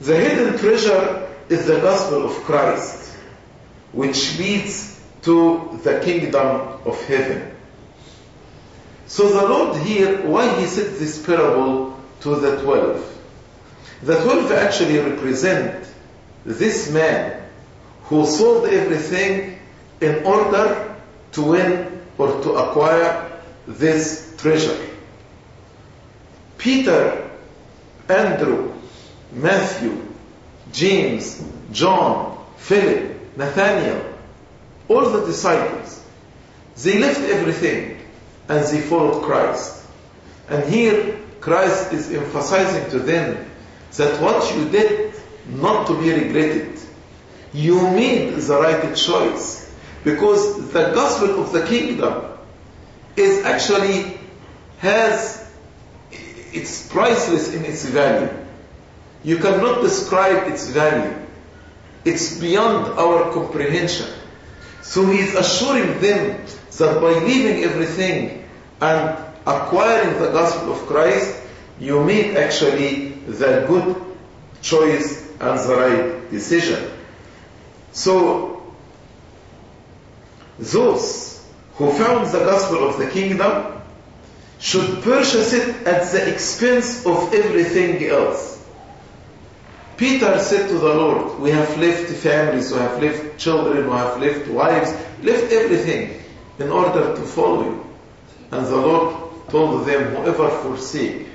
[0.02, 3.16] The hidden treasure is the gospel of Christ,
[3.92, 7.56] which leads to the kingdom of heaven.
[9.08, 13.17] So the Lord here, why he said this parable to the twelve?
[14.04, 15.88] The twelve actually represent
[16.46, 17.42] this man
[18.04, 19.60] who sold everything
[20.02, 20.96] in order
[21.34, 23.32] to win or to acquire
[23.68, 24.78] this treasure.
[26.58, 27.30] Peter,
[28.08, 28.74] Andrew,
[29.32, 30.06] Matthew,
[30.72, 34.02] James, John, Philip, Nathaniel,
[34.88, 36.04] all the disciples,
[36.84, 38.00] they left everything
[38.48, 39.84] and they followed Christ.
[40.50, 43.50] And here Christ is emphasizing to them
[43.96, 45.14] that what you did
[45.48, 46.80] not to be regretted.
[47.54, 49.74] You made the right choice
[50.04, 52.38] because the gospel of the kingdom
[53.16, 54.20] is actually
[54.80, 55.48] has
[56.12, 58.30] it's priceless in its value.
[59.24, 61.14] You cannot describe its value.
[62.06, 64.08] It's beyond our comprehension.
[64.82, 66.46] So he is assuring them
[66.78, 68.48] that by leaving everything
[68.80, 71.42] and acquiring the gospel of Christ,
[71.80, 73.96] you made actually the good
[74.62, 76.92] choice and the right decision.
[77.92, 78.64] So,
[80.58, 83.82] those who found the gospel of the kingdom
[84.60, 88.58] should purchase it at the expense of everything else.
[89.98, 94.20] Peter said to the Lord, We have left families, we have left children, we have
[94.20, 96.24] left wives, left everything
[96.60, 97.86] in order to follow you.
[98.52, 101.27] And the Lord told them, Whoever forsake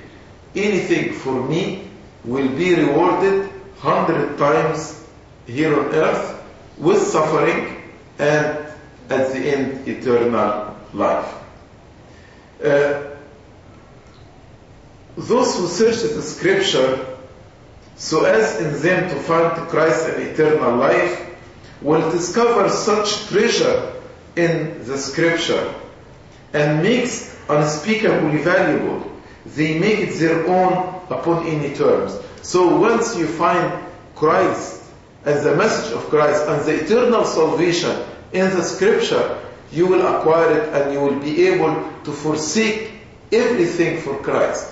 [0.54, 1.88] anything for me
[2.24, 5.04] will be rewarded hundred times
[5.46, 6.42] here on earth
[6.78, 7.82] with suffering
[8.18, 8.58] and
[9.10, 11.34] at the end eternal life.
[12.62, 13.02] Uh,
[15.16, 17.12] those who search the scripture
[17.96, 21.24] so as in them to find Christ and eternal life
[21.82, 23.92] will discover such treasure
[24.34, 25.74] in the scripture
[26.52, 29.11] and makes unspeakably valuable.
[29.44, 32.18] They make it their own upon any terms.
[32.42, 33.82] So once you find
[34.14, 34.84] Christ
[35.24, 37.96] and the message of Christ and the eternal salvation
[38.32, 39.38] in the scripture,
[39.72, 41.74] you will acquire it and you will be able
[42.04, 42.92] to forsake
[43.32, 44.68] everything for Christ.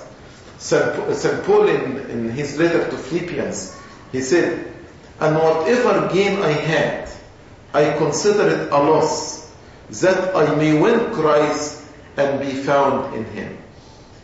[0.59, 0.85] St.
[0.85, 3.77] Uh, Paul in, in his letter to Philippians,
[4.13, 4.73] he said,
[5.19, 7.11] And whatever gain I had,
[7.73, 9.51] I consider it a loss,
[10.03, 11.83] that I may win Christ
[12.17, 13.57] and be found in him.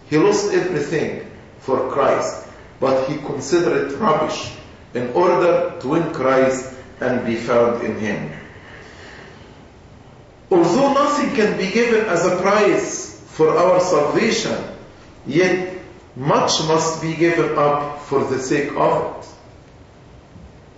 [0.08, 1.30] He lost everything
[1.60, 2.46] for Christ,
[2.80, 4.52] but he considered it rubbish
[4.94, 8.32] in order to win Christ and be found in him.
[10.50, 14.56] Although nothing can be given as a price for our salvation,
[15.26, 15.76] yet
[16.14, 19.28] much must be given up for the sake of it.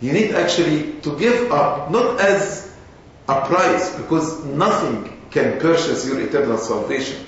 [0.00, 2.72] You need actually to give up, not as
[3.28, 7.27] a price, because nothing can purchase your eternal salvation.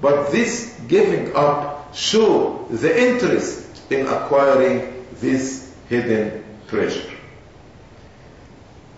[0.00, 7.10] But this giving up show the interest in acquiring this hidden treasure.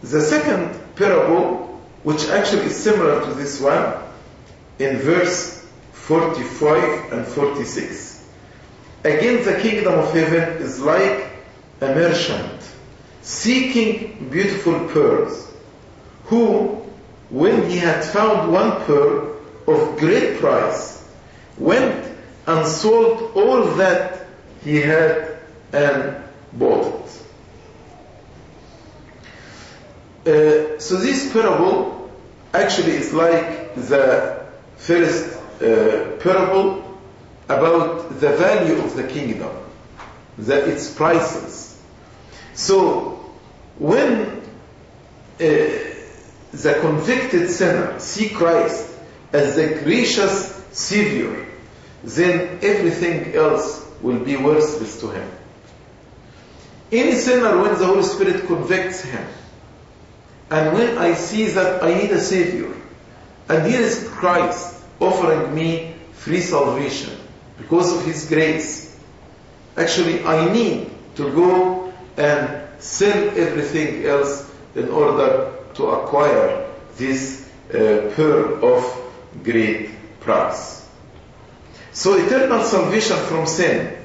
[0.03, 3.95] The second parable, which actually is similar to this one,
[4.79, 8.27] in verse 45 and 46.
[9.05, 11.31] Again, the kingdom of heaven is like
[11.81, 12.63] a merchant
[13.23, 15.51] seeking beautiful pearls,
[16.25, 16.83] who,
[17.31, 19.32] when he had found one pearl
[19.67, 21.09] of great price,
[21.59, 24.27] went and sold all that
[24.65, 25.39] he had
[25.73, 26.17] and
[26.53, 27.03] bought it.
[30.25, 32.11] Uh, so this parable
[32.55, 34.45] actually is like the
[34.77, 36.99] first uh, parable
[37.49, 39.51] about the value of the kingdom,
[40.39, 41.81] that its prices.
[42.55, 43.21] So
[43.79, 44.43] when uh,
[45.39, 48.92] the convicted sinner see Christ
[49.33, 51.47] as the gracious Savior,
[52.05, 55.31] then everything else will be worthless to him.
[56.91, 59.27] Any sinner, when the Holy Spirit convicts him,
[60.51, 62.73] and when I see that I need a Savior,
[63.49, 67.17] and here is Christ offering me free salvation,
[67.59, 68.97] because of His grace.
[69.77, 78.13] Actually, I need to go and sell everything else in order to acquire this uh,
[78.15, 79.02] pearl of
[79.43, 80.89] great price.
[81.93, 83.97] So eternal salvation from sin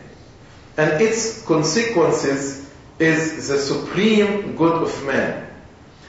[0.77, 2.69] and its consequences
[2.99, 5.47] is the supreme good of man.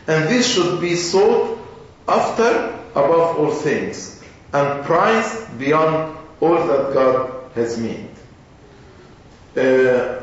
[0.06, 1.58] And this should be sought
[2.06, 8.08] after above all things and prized beyond all that God has made.
[9.56, 10.20] Uh,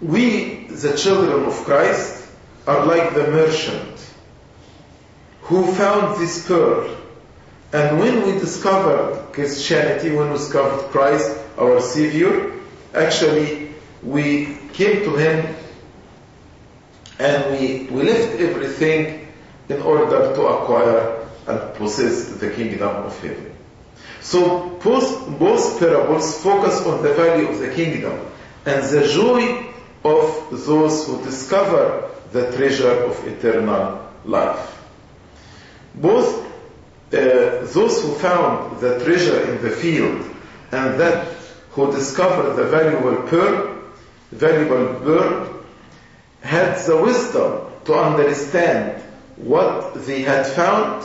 [0.00, 2.24] we the children of Christ,
[2.66, 4.14] are like the merchant
[5.42, 6.96] who found this pearl.
[7.72, 12.52] And when we discovered Christianity, when we discovered Christ, our Savior,
[12.94, 15.54] actually we came to Him
[17.18, 19.26] and we, we left everything
[19.68, 23.54] in order to acquire and possess the kingdom of heaven.
[24.20, 28.18] So both, both parables focus on the value of the kingdom
[28.64, 29.66] and the joy
[30.04, 34.74] of those who discover the treasure of eternal life.
[35.94, 36.47] Both
[37.10, 40.22] Uh, those who found the treasure in the field
[40.72, 41.26] and that
[41.70, 43.82] who discovered the valuable pearl,
[44.30, 45.64] valuable pearl,
[46.42, 49.02] had the wisdom to understand
[49.36, 51.02] what they had found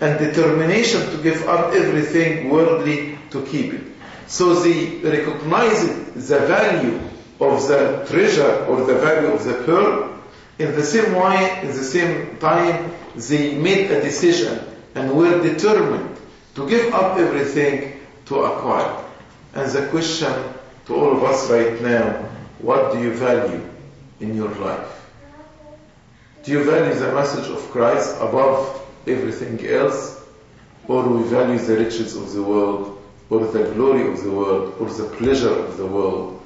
[0.00, 3.82] and determination to give up everything worldly to keep it.
[4.28, 7.00] So they recognized the value
[7.40, 10.20] of the treasure or the value of the pearl.
[10.60, 16.16] In the same way, in the same time, they made a decision and we're determined
[16.54, 19.04] to give up everything to acquire.
[19.54, 20.32] And the question
[20.86, 22.12] to all of us right now,
[22.58, 23.62] what do you value
[24.20, 24.88] in your life?
[26.44, 30.20] Do you value the message of Christ above everything else?
[30.88, 34.74] Or do we value the riches of the world, or the glory of the world,
[34.80, 36.42] or the pleasure of the world?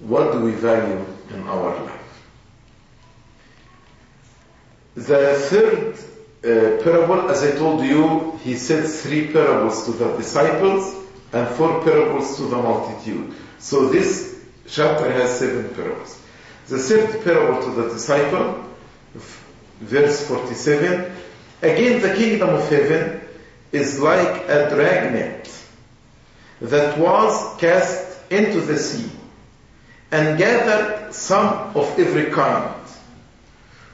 [0.00, 1.96] What do we value in our life?
[4.96, 5.96] The third
[6.42, 10.94] uh, parable, as I told you, he said three parables to the disciples
[11.32, 13.34] and four parables to the multitude.
[13.58, 16.20] So this chapter has seven parables.
[16.68, 18.64] The third parable to the disciple,
[19.80, 21.12] verse 47,
[21.62, 23.20] again the kingdom of heaven
[23.72, 25.52] is like a dragnet
[26.60, 29.10] that was cast into the sea
[30.10, 32.74] and gathered some of every kind,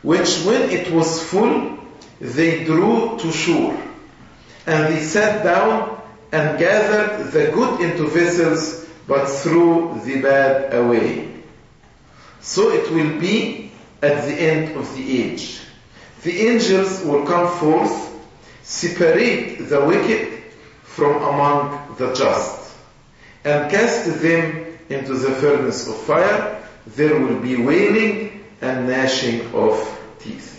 [0.03, 1.75] which when it was full,
[2.20, 3.76] they drew to shore.
[4.66, 6.00] And they sat down
[6.32, 11.32] and gathered the good into vessels, but threw the bad away.
[12.40, 13.70] So it will be
[14.02, 15.60] at the end of the age.
[16.22, 18.12] The angels will come forth,
[18.62, 20.42] separate the wicked
[20.82, 22.74] from among the just,
[23.44, 26.62] and cast them into the furnace of fire.
[26.86, 29.76] There will be wailing and gnashing of
[30.18, 30.55] teeth.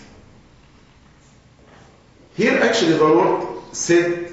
[2.38, 4.32] Here actually the Lord said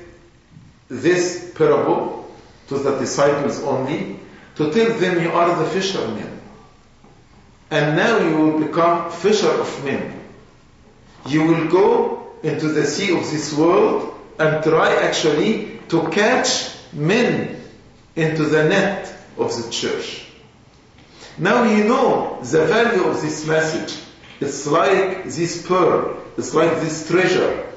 [0.87, 2.31] this parable
[2.67, 4.19] to the disciples only
[4.57, 6.39] to tell them you are the fishermen.
[7.71, 10.21] And now you will become fisher of men.
[11.25, 17.59] You will go into the sea of this world and try actually to catch men
[18.15, 20.27] into the net of the church.
[21.39, 23.99] Now you know the value of this message.
[24.39, 26.21] It's like this pearl.
[26.37, 27.71] It's like this treasure.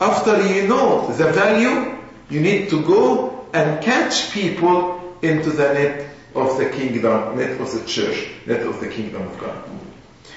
[0.00, 1.98] After you know the value,
[2.30, 7.70] you need to go and catch people into the net of the kingdom, net of
[7.72, 9.62] the church, net of the kingdom of God.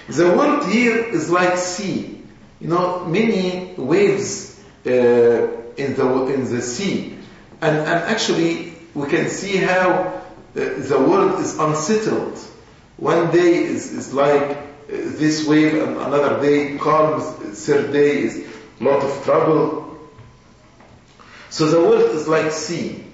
[0.10, 2.20] The world here is like sea.
[2.60, 7.18] You know, many waves uh, in the in the sea,
[7.62, 10.22] and and actually we can see how uh,
[10.54, 12.38] the world is unsettled.
[12.98, 14.58] One day is, is like uh,
[14.88, 17.22] this wave, and another day calm.
[17.22, 18.43] Third day is
[18.80, 19.98] lot of trouble.
[21.50, 23.06] So the world is like sea,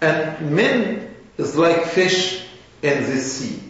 [0.00, 2.44] and men is like fish
[2.82, 3.62] in this sea.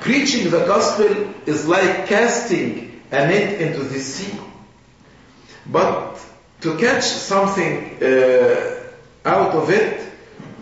[0.00, 4.38] Preaching the gospel is like casting a net into the sea.
[5.66, 6.20] But
[6.60, 8.84] to catch something uh,
[9.24, 10.08] out of it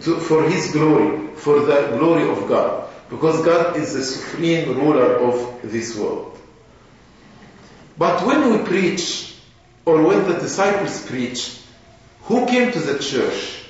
[0.02, 5.16] to, for His glory, for the glory of God, because God is the supreme ruler
[5.18, 6.35] of this world.
[7.98, 9.34] But when we preach,
[9.84, 11.58] or when the disciples preach,
[12.22, 13.62] who came to the church?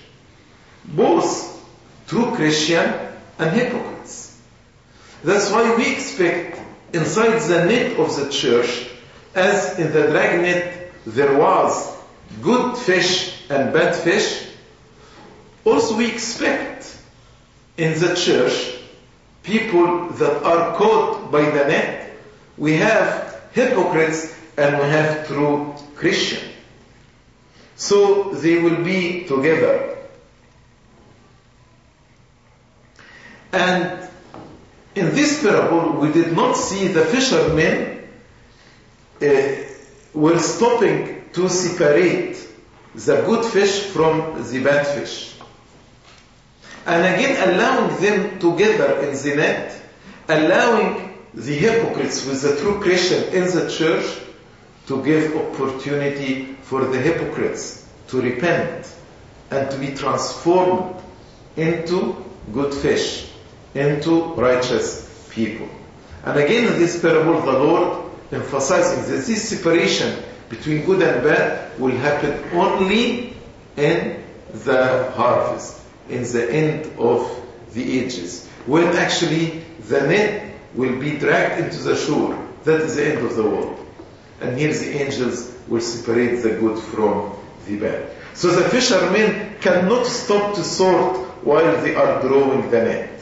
[0.84, 1.64] Both
[2.06, 2.92] true Christian
[3.38, 4.40] and hypocrites.
[5.22, 6.60] That's why we expect
[6.92, 8.88] inside the net of the church,
[9.34, 11.96] as in the dragnet there was
[12.42, 14.46] good fish and bad fish,
[15.64, 16.98] also we expect
[17.76, 18.74] in the church
[19.42, 22.12] people that are caught by the net.
[22.56, 23.25] We have
[23.56, 26.52] hypocrites and we have true Christian.
[27.74, 29.96] So they will be together.
[33.52, 34.08] And
[34.94, 38.08] in this parable, we did not see the fishermen
[39.20, 39.26] uh,
[40.14, 42.36] were stopping to separate
[42.94, 45.34] the good fish from the bad fish.
[46.86, 49.82] And again, allowing them together in the net
[50.28, 54.18] allowing the hypocrites with the true Christian in the church
[54.86, 58.90] to give opportunity for the hypocrites to repent
[59.50, 60.96] and to be transformed
[61.56, 63.30] into good fish,
[63.74, 65.68] into righteous people.
[66.24, 71.78] And again in this parable, the Lord emphasizing that this separation between good and bad
[71.78, 73.34] will happen only
[73.76, 74.24] in
[74.64, 77.42] the harvest, in the end of
[77.74, 82.38] the ages, when actually the net will be dragged into the shore.
[82.64, 83.86] That is the end of the world.
[84.40, 88.10] And here the angels will separate the good from the bad.
[88.34, 93.20] So the fishermen cannot stop to sort while they are drawing the net.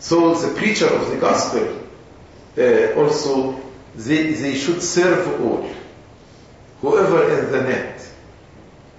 [0.00, 1.86] So the preacher of the gospel
[2.56, 3.60] uh, also
[3.94, 5.70] they, they should serve all,
[6.80, 8.08] whoever in the net,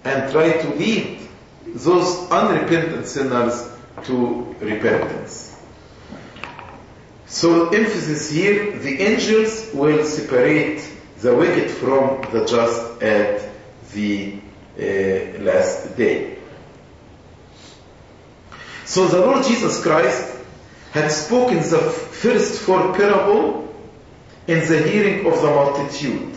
[0.03, 1.19] and try to lead
[1.65, 3.69] those unrepentant sinners
[4.03, 5.48] to repentance.
[7.29, 10.83] So emphasis here, the angels will separate
[11.21, 13.47] the wicked from the just at
[13.93, 14.33] the
[14.77, 16.39] uh, last day.
[18.85, 20.37] So the Lord Jesus Christ
[20.91, 23.75] had spoken the first four parable
[24.47, 26.33] in the hearing of the multitude.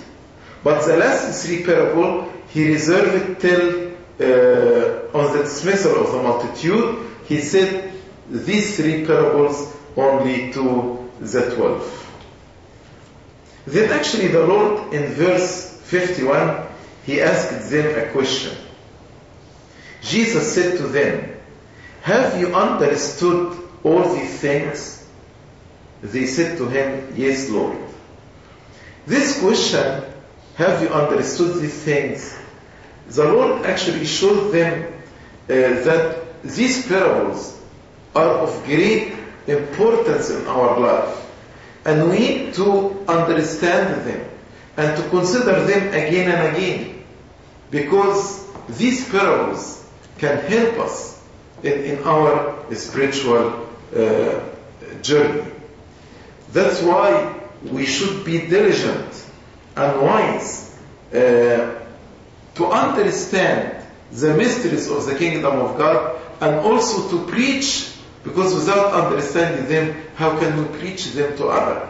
[0.62, 6.98] But the last three parable he reserved till uh, on the dismissal of the multitude.
[7.24, 7.94] He said
[8.28, 11.98] these three parables only to the twelve.
[13.66, 16.66] Then actually the Lord in verse 51
[17.04, 18.56] he asked them a question.
[20.02, 21.36] Jesus said to them,
[22.02, 25.06] Have you understood all these things?
[26.02, 27.78] They said to him, Yes, Lord.
[29.06, 30.04] This question,
[30.56, 32.36] have you understood these things?
[33.08, 37.60] The Lord actually showed them uh, that these parables
[38.14, 39.12] are of great
[39.46, 41.18] importance in our life.
[41.84, 44.28] And we need to understand them
[44.76, 47.04] and to consider them again and again.
[47.70, 49.84] Because these parables
[50.18, 51.20] can help us
[51.62, 54.40] in, in our spiritual uh,
[55.02, 55.50] journey.
[56.52, 57.40] That's why
[57.70, 59.26] we should be diligent
[59.76, 60.78] and wise
[61.12, 61.78] uh,
[62.54, 67.91] to understand the mysteries of the kingdom of God and also to preach
[68.24, 71.88] because without understanding them, how can we preach them to others?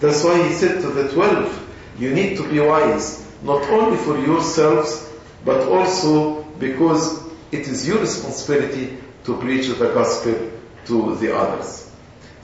[0.00, 1.68] That's why he said to the twelve,
[1.98, 5.10] you need to be wise, not only for yourselves,
[5.44, 7.22] but also because
[7.52, 10.50] it is your responsibility to preach the gospel
[10.86, 11.90] to the others.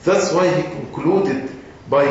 [0.03, 1.49] That's why he concluded
[1.89, 2.05] by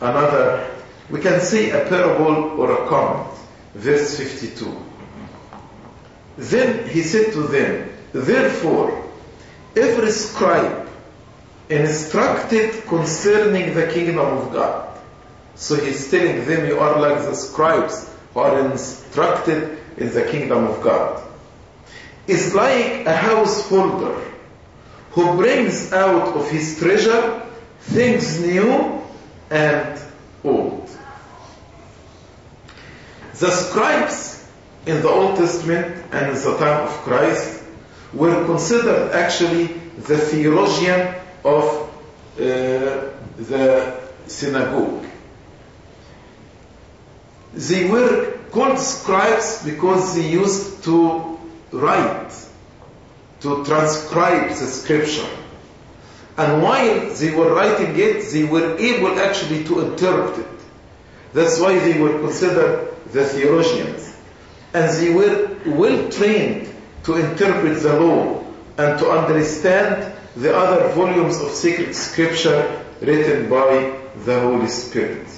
[0.00, 0.70] another,
[1.10, 3.28] we can say a parable or a comment,
[3.74, 4.84] verse 52.
[6.38, 9.05] Then he said to them, Therefore,
[9.76, 10.88] every scribe
[11.68, 14.98] instructed concerning the kingdom of God.
[15.54, 20.64] So he's telling them, you are like the scribes who are instructed in the kingdom
[20.64, 21.22] of God.
[22.26, 24.20] Is like a householder
[25.12, 27.42] who brings out of his treasure
[27.80, 29.02] things new
[29.50, 30.00] and
[30.44, 30.90] old.
[33.34, 34.46] The scribes
[34.86, 37.55] in the Old Testament and in the time of Christ
[38.12, 41.64] were considered actually the theologian of
[42.38, 45.04] uh, the synagogue.
[47.54, 51.38] They were called scribes because they used to
[51.72, 52.32] write,
[53.40, 55.28] to transcribe the scripture.
[56.36, 60.46] And while they were writing it, they were able actually to interpret it.
[61.32, 64.16] That's why they were considered the theologians.
[64.74, 66.75] And they were well trained
[67.06, 68.44] to interpret the law
[68.78, 75.28] and to understand the other volumes of sacred scripture written by the Holy Spirit.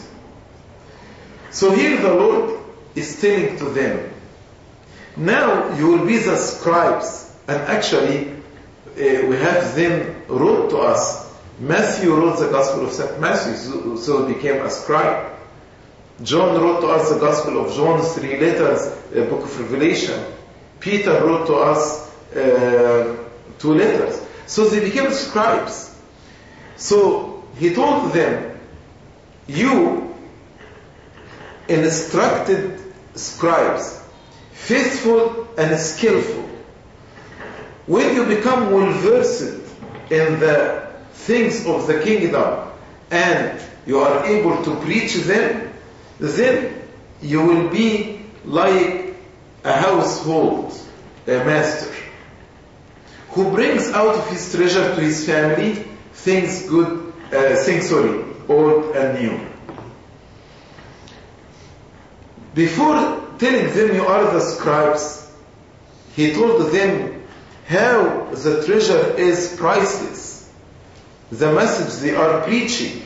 [1.51, 2.59] So here the Lord
[2.95, 4.14] is telling to them,
[5.14, 7.37] now you will be the scribes.
[7.47, 11.31] And actually, uh, we have them wrote to us.
[11.59, 13.21] Matthew wrote the Gospel of St.
[13.21, 15.33] Matthew, so, he became a scribe.
[16.23, 20.38] John wrote to us the Gospel of John, three letters, a book of Revelation.
[20.81, 23.16] Peter wrote to us uh,
[23.59, 24.24] two letters.
[24.47, 25.95] So they became scribes.
[26.76, 28.59] So he told them,
[29.47, 30.14] you
[31.68, 32.81] instructed
[33.14, 34.03] scribes,
[34.53, 36.49] faithful and skillful.
[37.87, 39.61] When you become well versed
[40.11, 42.68] in the things of the kingdom
[43.11, 45.72] and you are able to preach them,
[46.20, 46.83] then
[47.22, 49.07] you will be like
[49.64, 50.72] a household
[51.26, 51.94] a master
[53.30, 55.74] who brings out of his treasure to his family
[56.12, 59.46] things good uh, thing, sorry, old and new.
[62.54, 65.30] Before telling them you are the scribes,
[66.14, 67.22] he told them
[67.66, 70.50] how the treasure is priceless.
[71.30, 73.02] The message they are preaching,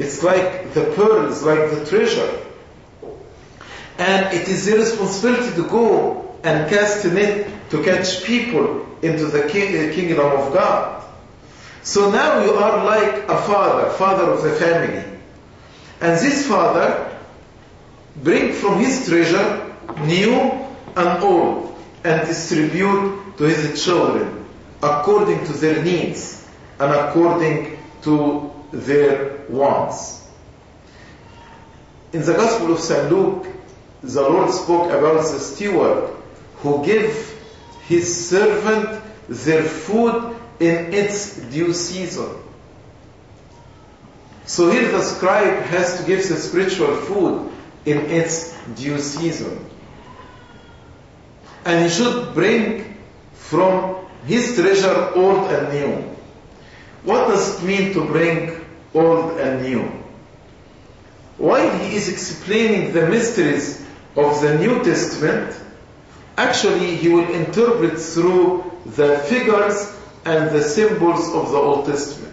[0.00, 2.43] it's like the pearls, like the treasure.
[3.98, 9.26] And it is their responsibility to go and cast a net to catch people into
[9.26, 11.04] the uh, kingdom of God.
[11.82, 15.04] So now you are like a father, father of the family.
[16.00, 17.18] And this father
[18.16, 20.32] bring from his treasure new
[20.96, 24.46] and old and distribute to his children
[24.82, 26.46] according to their needs
[26.78, 30.28] and according to their wants.
[32.12, 33.10] In the Gospel of St.
[33.10, 33.46] Luke,
[34.04, 36.10] the Lord spoke about the steward
[36.56, 37.40] who gave
[37.88, 42.28] his servant their food in its due season.
[44.44, 47.50] So here the scribe has to give the spiritual food
[47.86, 49.64] in its due season.
[51.64, 52.98] And he should bring
[53.32, 55.96] from his treasure old and new.
[57.04, 59.82] What does it mean to bring old and new?
[61.38, 63.83] While he is explaining the mysteries
[64.16, 65.54] of the New Testament,
[66.36, 72.32] actually he will interpret through the figures and the symbols of the Old Testament.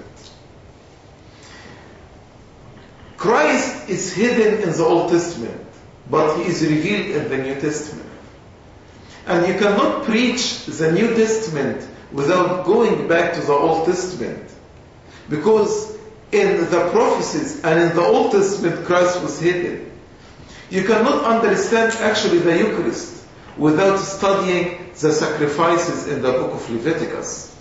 [3.17, 5.61] Christ is hidden in the Old Testament,
[6.09, 8.09] but he is revealed in the New Testament.
[9.27, 14.49] And you cannot preach the New Testament without going back to the Old Testament.
[15.29, 15.95] Because
[16.31, 19.90] in the prophecies and in the Old Testament, Christ was hidden.
[20.71, 23.25] You cannot understand actually the Eucharist
[23.57, 27.53] without studying the sacrifices in the book of Leviticus.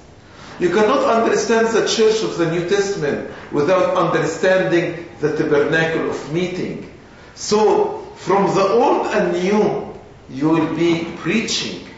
[0.61, 6.89] You cannot understand the church of the New Testament without understanding the tabernacle of meeting.
[7.35, 9.93] So, from the old and new,
[10.31, 11.89] you will be preaching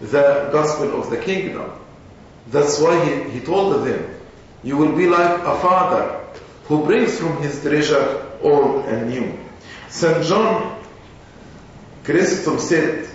[0.00, 1.72] the gospel of the kingdom.
[2.48, 4.14] That's why he, he told them,
[4.62, 6.20] you will be like a father
[6.66, 9.38] who brings from his treasure old and new.
[9.92, 10.24] St.
[10.24, 10.82] John
[12.02, 13.06] Chrysostom said,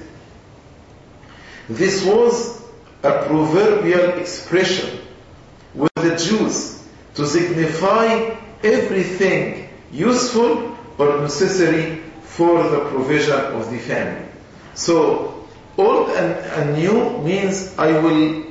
[1.67, 2.61] this was
[3.01, 4.99] a proverbial expression
[5.73, 14.27] with the Jews to signify everything useful or necessary for the provision of the family.
[14.75, 15.47] So,
[15.77, 18.45] old and, and new means I will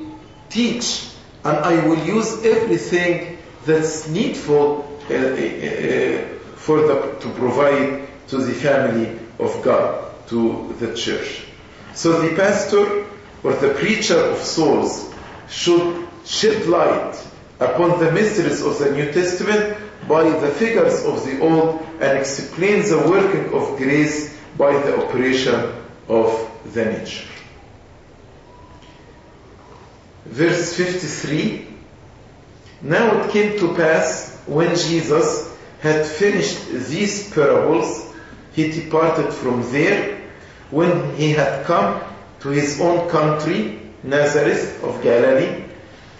[0.51, 1.09] teach
[1.45, 8.53] and I will use everything that's needful uh, uh, for the, to provide to the
[8.53, 11.45] family of God, to the church.
[11.95, 13.07] So the pastor
[13.43, 15.13] or the preacher of souls
[15.49, 17.17] should shed light
[17.61, 22.83] upon the mysteries of the New Testament by the figures of the Old and explain
[22.83, 25.73] the working of grace by the operation
[26.09, 27.27] of the nature.
[30.27, 31.67] Verse 53
[32.83, 38.06] Now it came to pass when Jesus had finished these parables,
[38.57, 40.19] he departed from there.
[40.71, 42.03] When he had come
[42.41, 45.65] to his own country, Nazareth of Galilee,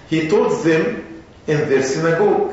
[0.09, 2.53] he taught them in their synagogue,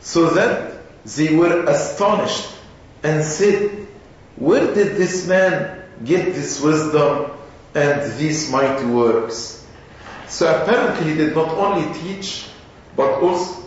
[0.00, 2.48] so that they were astonished
[3.02, 3.86] and said,
[4.36, 7.30] Where did this man get this wisdom
[7.74, 9.64] and these mighty works?
[10.26, 12.46] So apparently he did not only teach,
[12.96, 13.62] but also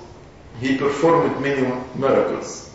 [0.59, 2.68] he performed many miracles.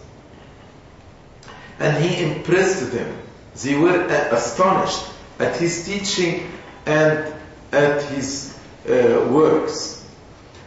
[1.78, 3.20] And he impressed them.
[3.62, 5.04] They were astonished
[5.38, 6.50] at his teaching
[6.86, 7.34] and
[7.72, 8.56] at his
[8.88, 10.06] uh, works.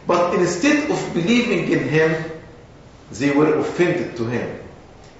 [0.06, 2.24] But instead of believing in him,
[3.12, 4.60] they were offended to him.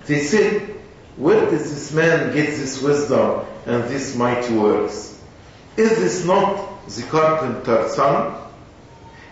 [0.06, 0.74] They said,
[1.16, 5.20] Where does this man get this wisdom and these mighty works?
[5.76, 8.34] Is this not the carpenter's son?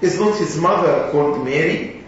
[0.00, 2.04] Is not his mother called Mary?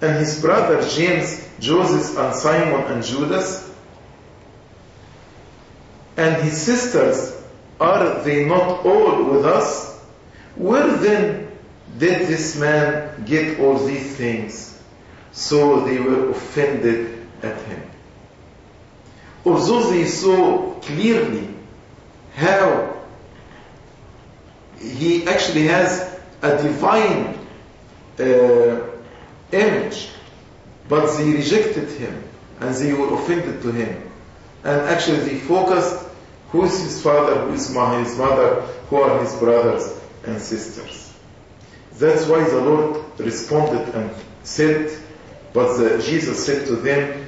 [0.00, 3.69] And his brother James, Joseph, and Simon and Judas?
[6.20, 7.34] And his sisters,
[7.80, 9.98] are they not all with us?
[10.54, 11.50] Where then
[11.96, 14.78] did this man get all these things?
[15.32, 17.82] So they were offended at him.
[19.46, 21.48] Although they saw clearly
[22.36, 23.00] how
[24.78, 27.38] he actually has a divine
[28.18, 28.80] uh,
[29.52, 30.10] image,
[30.86, 32.22] but they rejected him
[32.60, 34.02] and they were offended to him.
[34.64, 36.08] And actually they focused
[36.50, 41.12] who is his father, who is his mother, who are his brothers and sisters.
[41.94, 44.10] That's why the Lord responded and
[44.42, 44.90] said,
[45.52, 47.26] But the, Jesus said to them,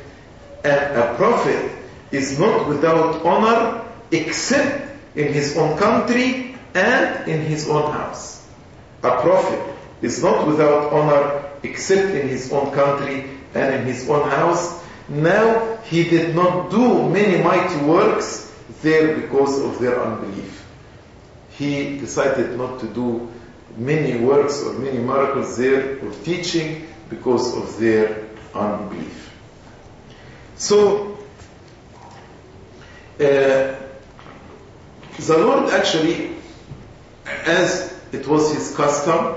[0.65, 1.71] a, a prophet
[2.11, 8.47] is not without honor except in his own country and in his own house.
[9.03, 14.29] A prophet is not without honor except in his own country and in his own
[14.29, 14.83] house.
[15.09, 18.52] Now he did not do many mighty works
[18.83, 20.65] there because of their unbelief.
[21.51, 23.31] He decided not to do
[23.77, 29.31] many works or many miracles there or teaching because of their unbelief.
[30.57, 31.19] So,
[33.21, 33.77] uh,
[35.19, 36.35] the Lord actually,
[37.27, 39.35] as it was his custom,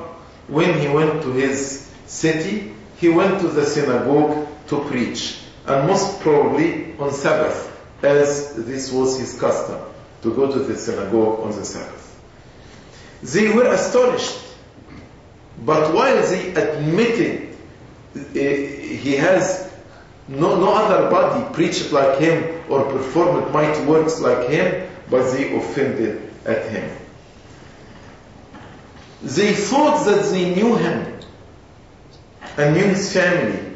[0.48, 6.22] when he went to his city, he went to the synagogue to preach, and most
[6.22, 9.80] probably on Sabbath, as this was his custom,
[10.22, 12.20] to go to the synagogue on the Sabbath.
[13.24, 14.38] They were astonished,
[15.64, 17.56] but while they admitted
[18.16, 19.72] uh, he has
[20.28, 25.56] no, no other body preached like him or performed mighty works like him, but they
[25.56, 26.98] offended at him.
[29.22, 31.20] They thought that they knew him
[32.58, 33.76] and knew his family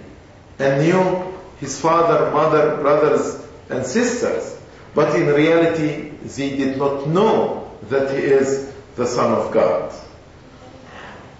[0.60, 4.60] and knew his father, mother, brothers, and sisters.
[4.96, 9.92] But in reality, they did not know that he is the Son of God.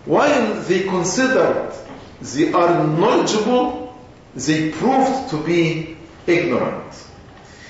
[0.06, 1.74] While they considered
[2.22, 3.96] they are knowledgeable,
[4.36, 6.94] they proved to be ignorant.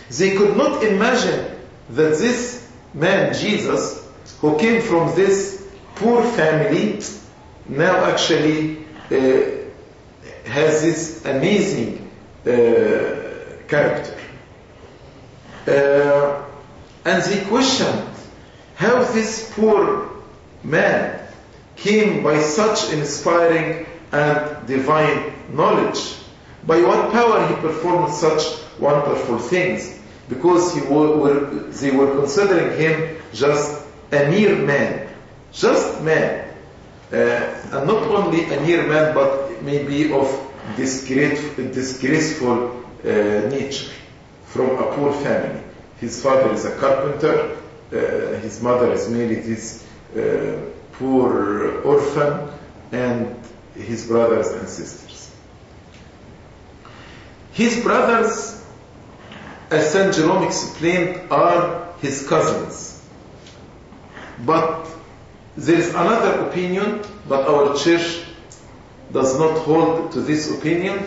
[0.10, 1.58] They could not imagine
[1.90, 4.08] that this man, Jesus,
[4.42, 7.02] who came from this poor family,
[7.68, 9.60] now actually uh,
[10.46, 12.10] has this amazing
[12.46, 12.50] uh,
[13.68, 14.19] character.
[15.70, 16.44] Uh,
[17.06, 18.10] and they questioned
[18.76, 20.10] how this poor
[20.64, 21.20] man
[21.76, 26.16] came by such inspiring and divine knowledge.
[26.66, 28.42] By what power he performed such
[28.80, 30.00] wonderful things?
[30.28, 31.40] Because were, were,
[31.70, 35.08] they were considering him just a mere man.
[35.52, 36.50] Just man.
[37.14, 40.28] Uh, and not only a mere man, but maybe of
[40.76, 43.08] disgraceful, disgraceful uh,
[43.50, 43.92] nature
[44.50, 45.62] from a poor family.
[46.00, 47.58] His father is a carpenter,
[47.92, 49.86] uh, his mother is married this
[50.16, 50.60] uh,
[50.94, 52.50] poor orphan,
[52.92, 53.36] and
[53.76, 55.32] his brothers and sisters.
[57.54, 58.64] His brothers,
[59.70, 63.04] as Saint Jerome explained, are his cousins.
[64.46, 64.88] But
[65.58, 68.24] there is another opinion, but our church
[69.12, 71.06] does not hold to this opinion.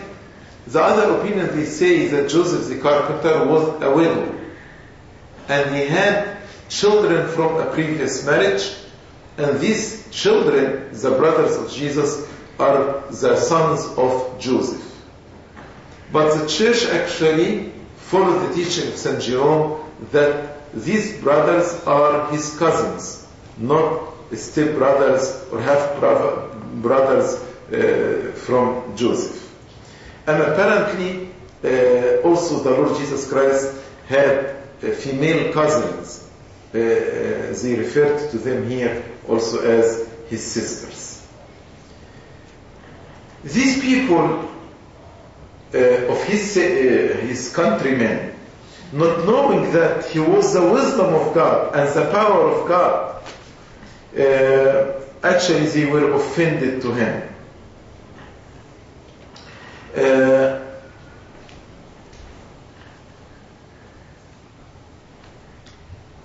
[0.67, 4.39] The other opinion they say is that Joseph the carpenter was a widow
[5.49, 6.37] and he had
[6.69, 8.73] children from a previous marriage
[9.37, 14.81] and these children, the brothers of Jesus, are the sons of Joseph.
[16.11, 19.19] But the church actually followed the teaching of St.
[19.21, 27.35] Jerome that these brothers are his cousins, not step brothers or half brothers
[27.71, 29.42] uh, from Joseph.
[30.25, 31.29] And apparently,
[31.63, 33.75] uh, also the Lord Jesus Christ
[34.07, 36.29] had uh, female cousins.
[36.73, 36.81] Uh, uh,
[37.61, 41.25] they referred to them here also as his sisters.
[43.43, 44.49] These people
[45.73, 46.61] uh, of his, uh,
[47.25, 48.33] his countrymen,
[48.91, 53.23] not knowing that he was the wisdom of God and the power of God,
[55.23, 57.32] actually they were offended to him.
[59.95, 60.59] Uh,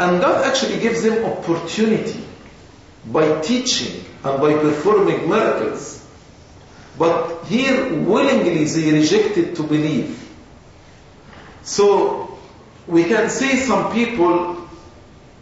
[0.00, 2.24] and God actually gives them opportunity
[3.06, 6.06] by teaching and by performing miracles.
[6.98, 10.28] But here, willingly, they rejected to believe.
[11.62, 12.38] So,
[12.86, 14.68] we can say some people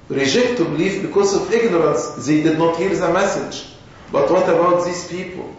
[0.09, 2.27] reject to believe because of ignorance.
[2.27, 3.64] They did not hear the message.
[4.12, 5.55] But what about these people?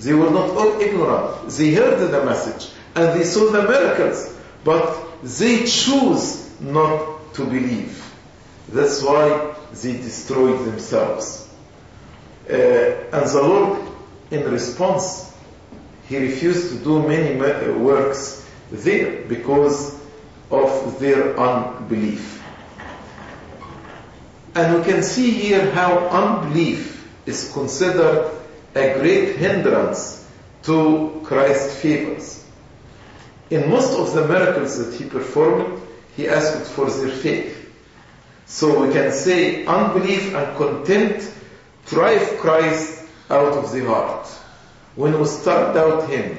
[0.00, 1.50] They were not all ignorant.
[1.50, 4.36] They heard the message and they saw the miracles.
[4.64, 7.96] But they choose not to believe.
[8.68, 11.48] That's why they destroyed themselves.
[12.48, 13.86] Uh, and the Lord,
[14.30, 15.34] in response,
[16.08, 17.38] He refused to do many
[17.78, 20.00] works there because
[20.50, 22.42] of their unbelief.
[24.54, 28.39] And we can see here how unbelief is considered
[28.74, 30.28] a great hindrance
[30.62, 32.44] to Christ's favors.
[33.50, 35.80] In most of the miracles that he performed,
[36.16, 37.56] he asked for their faith.
[38.46, 41.32] So we can say unbelief and contempt
[41.86, 44.26] drive Christ out of the heart.
[44.96, 46.36] When we start doubt Him,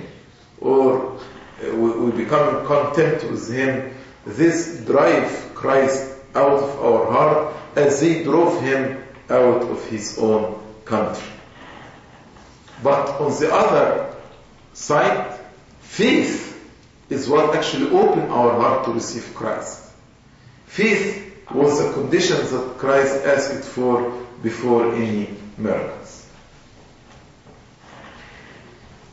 [0.59, 1.17] or
[1.63, 3.93] uh, we, become content with him,
[4.25, 10.61] this drive Christ out of our heart as they drove him out of his own
[10.85, 11.27] country.
[12.83, 14.15] But on the other
[14.73, 15.39] side,
[15.81, 16.47] faith
[17.09, 19.91] is what actually opened our heart to receive Christ.
[20.65, 26.27] Faith was the condition that Christ asked for before any miracles.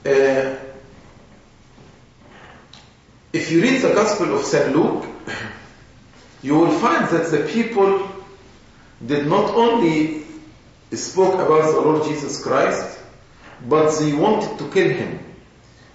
[0.07, 0.57] Uh,
[3.33, 4.75] if you read the Gospel of St.
[4.75, 5.05] Luke,
[6.43, 8.09] you will find that the people
[9.05, 10.23] did not only
[10.93, 12.98] spoke about the Lord Jesus Christ,
[13.67, 15.19] but they wanted to kill him.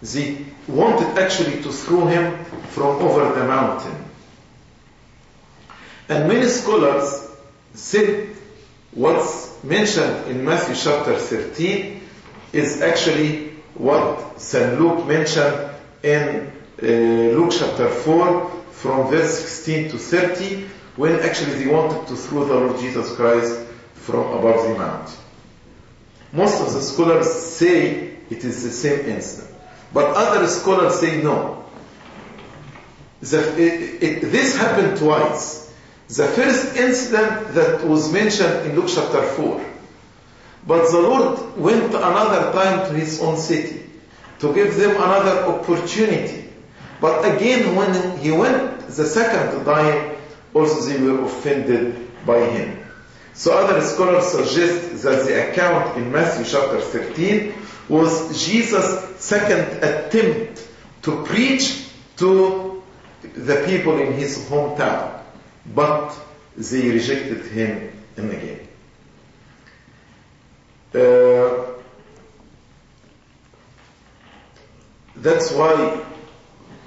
[0.02, 4.06] They wanted actually to throw him from over the mountain.
[6.10, 7.30] And many scholars
[7.74, 8.36] said
[8.92, 12.02] what's mentioned in Matthew chapter 13
[12.52, 14.80] is actually what St.
[14.80, 15.72] Luke mentioned
[16.04, 16.52] in
[16.82, 22.46] uh, Luke chapter 4 from verse 16 to 30 when actually they wanted to throw
[22.46, 23.60] the Lord Jesus Christ
[23.96, 25.16] from above the mountain.
[26.34, 29.56] Most of the scholars say it is the same incident.
[29.94, 31.64] But other scholars say no.
[33.22, 35.72] The, it, it, this happened twice.
[36.08, 39.64] The first incident that was mentioned in Luke chapter 4.
[40.66, 43.86] But the Lord went another time to his own city
[44.40, 46.50] to give them another opportunity.
[47.00, 50.16] But again, when he went the second time,
[50.54, 52.83] also they were offended by him.
[53.34, 57.54] So other scholars suggest that the account in Matthew chapter 13
[57.90, 60.68] was Jesus' second attempt
[61.02, 62.84] to preach to
[63.36, 65.20] the people in his hometown.
[65.74, 66.16] But
[66.58, 68.60] they rejected him and again.
[70.94, 71.74] Uh,
[75.16, 76.04] that's why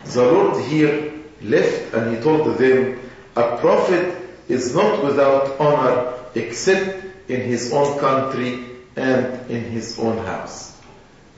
[0.05, 3.01] the Lord here left and he told them,
[3.35, 4.17] a prophet
[4.49, 8.65] is not without honor except in his own country
[8.95, 10.79] and in his own house.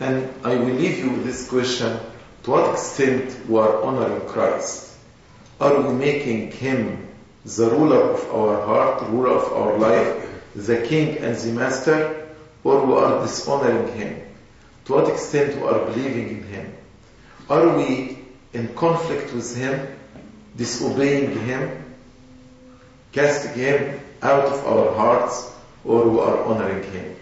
[0.01, 1.99] And I will leave you with this question.
[2.45, 4.93] To what extent we are honoring Christ?
[5.61, 7.09] Are we making him
[7.45, 12.29] the ruler of our heart, ruler of our life, the king and the master,
[12.65, 14.21] or are we are dishonoring him?
[14.87, 16.75] To what extent we are believing in him?
[17.49, 18.19] Are we
[18.53, 19.87] in conflict with him,
[20.57, 21.85] disobeying him,
[23.13, 25.53] casting him out of our hearts,
[25.85, 27.17] or we are honoring him?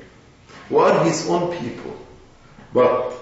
[0.71, 1.97] We are his own people.
[2.73, 3.13] But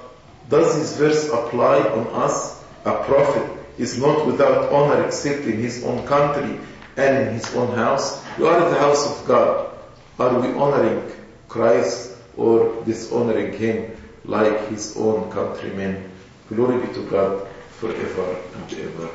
[0.49, 2.63] does this verse apply on us?
[2.85, 6.59] A prophet is not without honor except in his own country
[6.97, 8.23] and in his own house.
[8.39, 9.71] We are the house of God.
[10.19, 11.11] Are we honoring
[11.49, 16.11] Christ or dishonoring him like his own countrymen?
[16.49, 17.49] Glory be to God
[17.79, 19.09] forever and ever.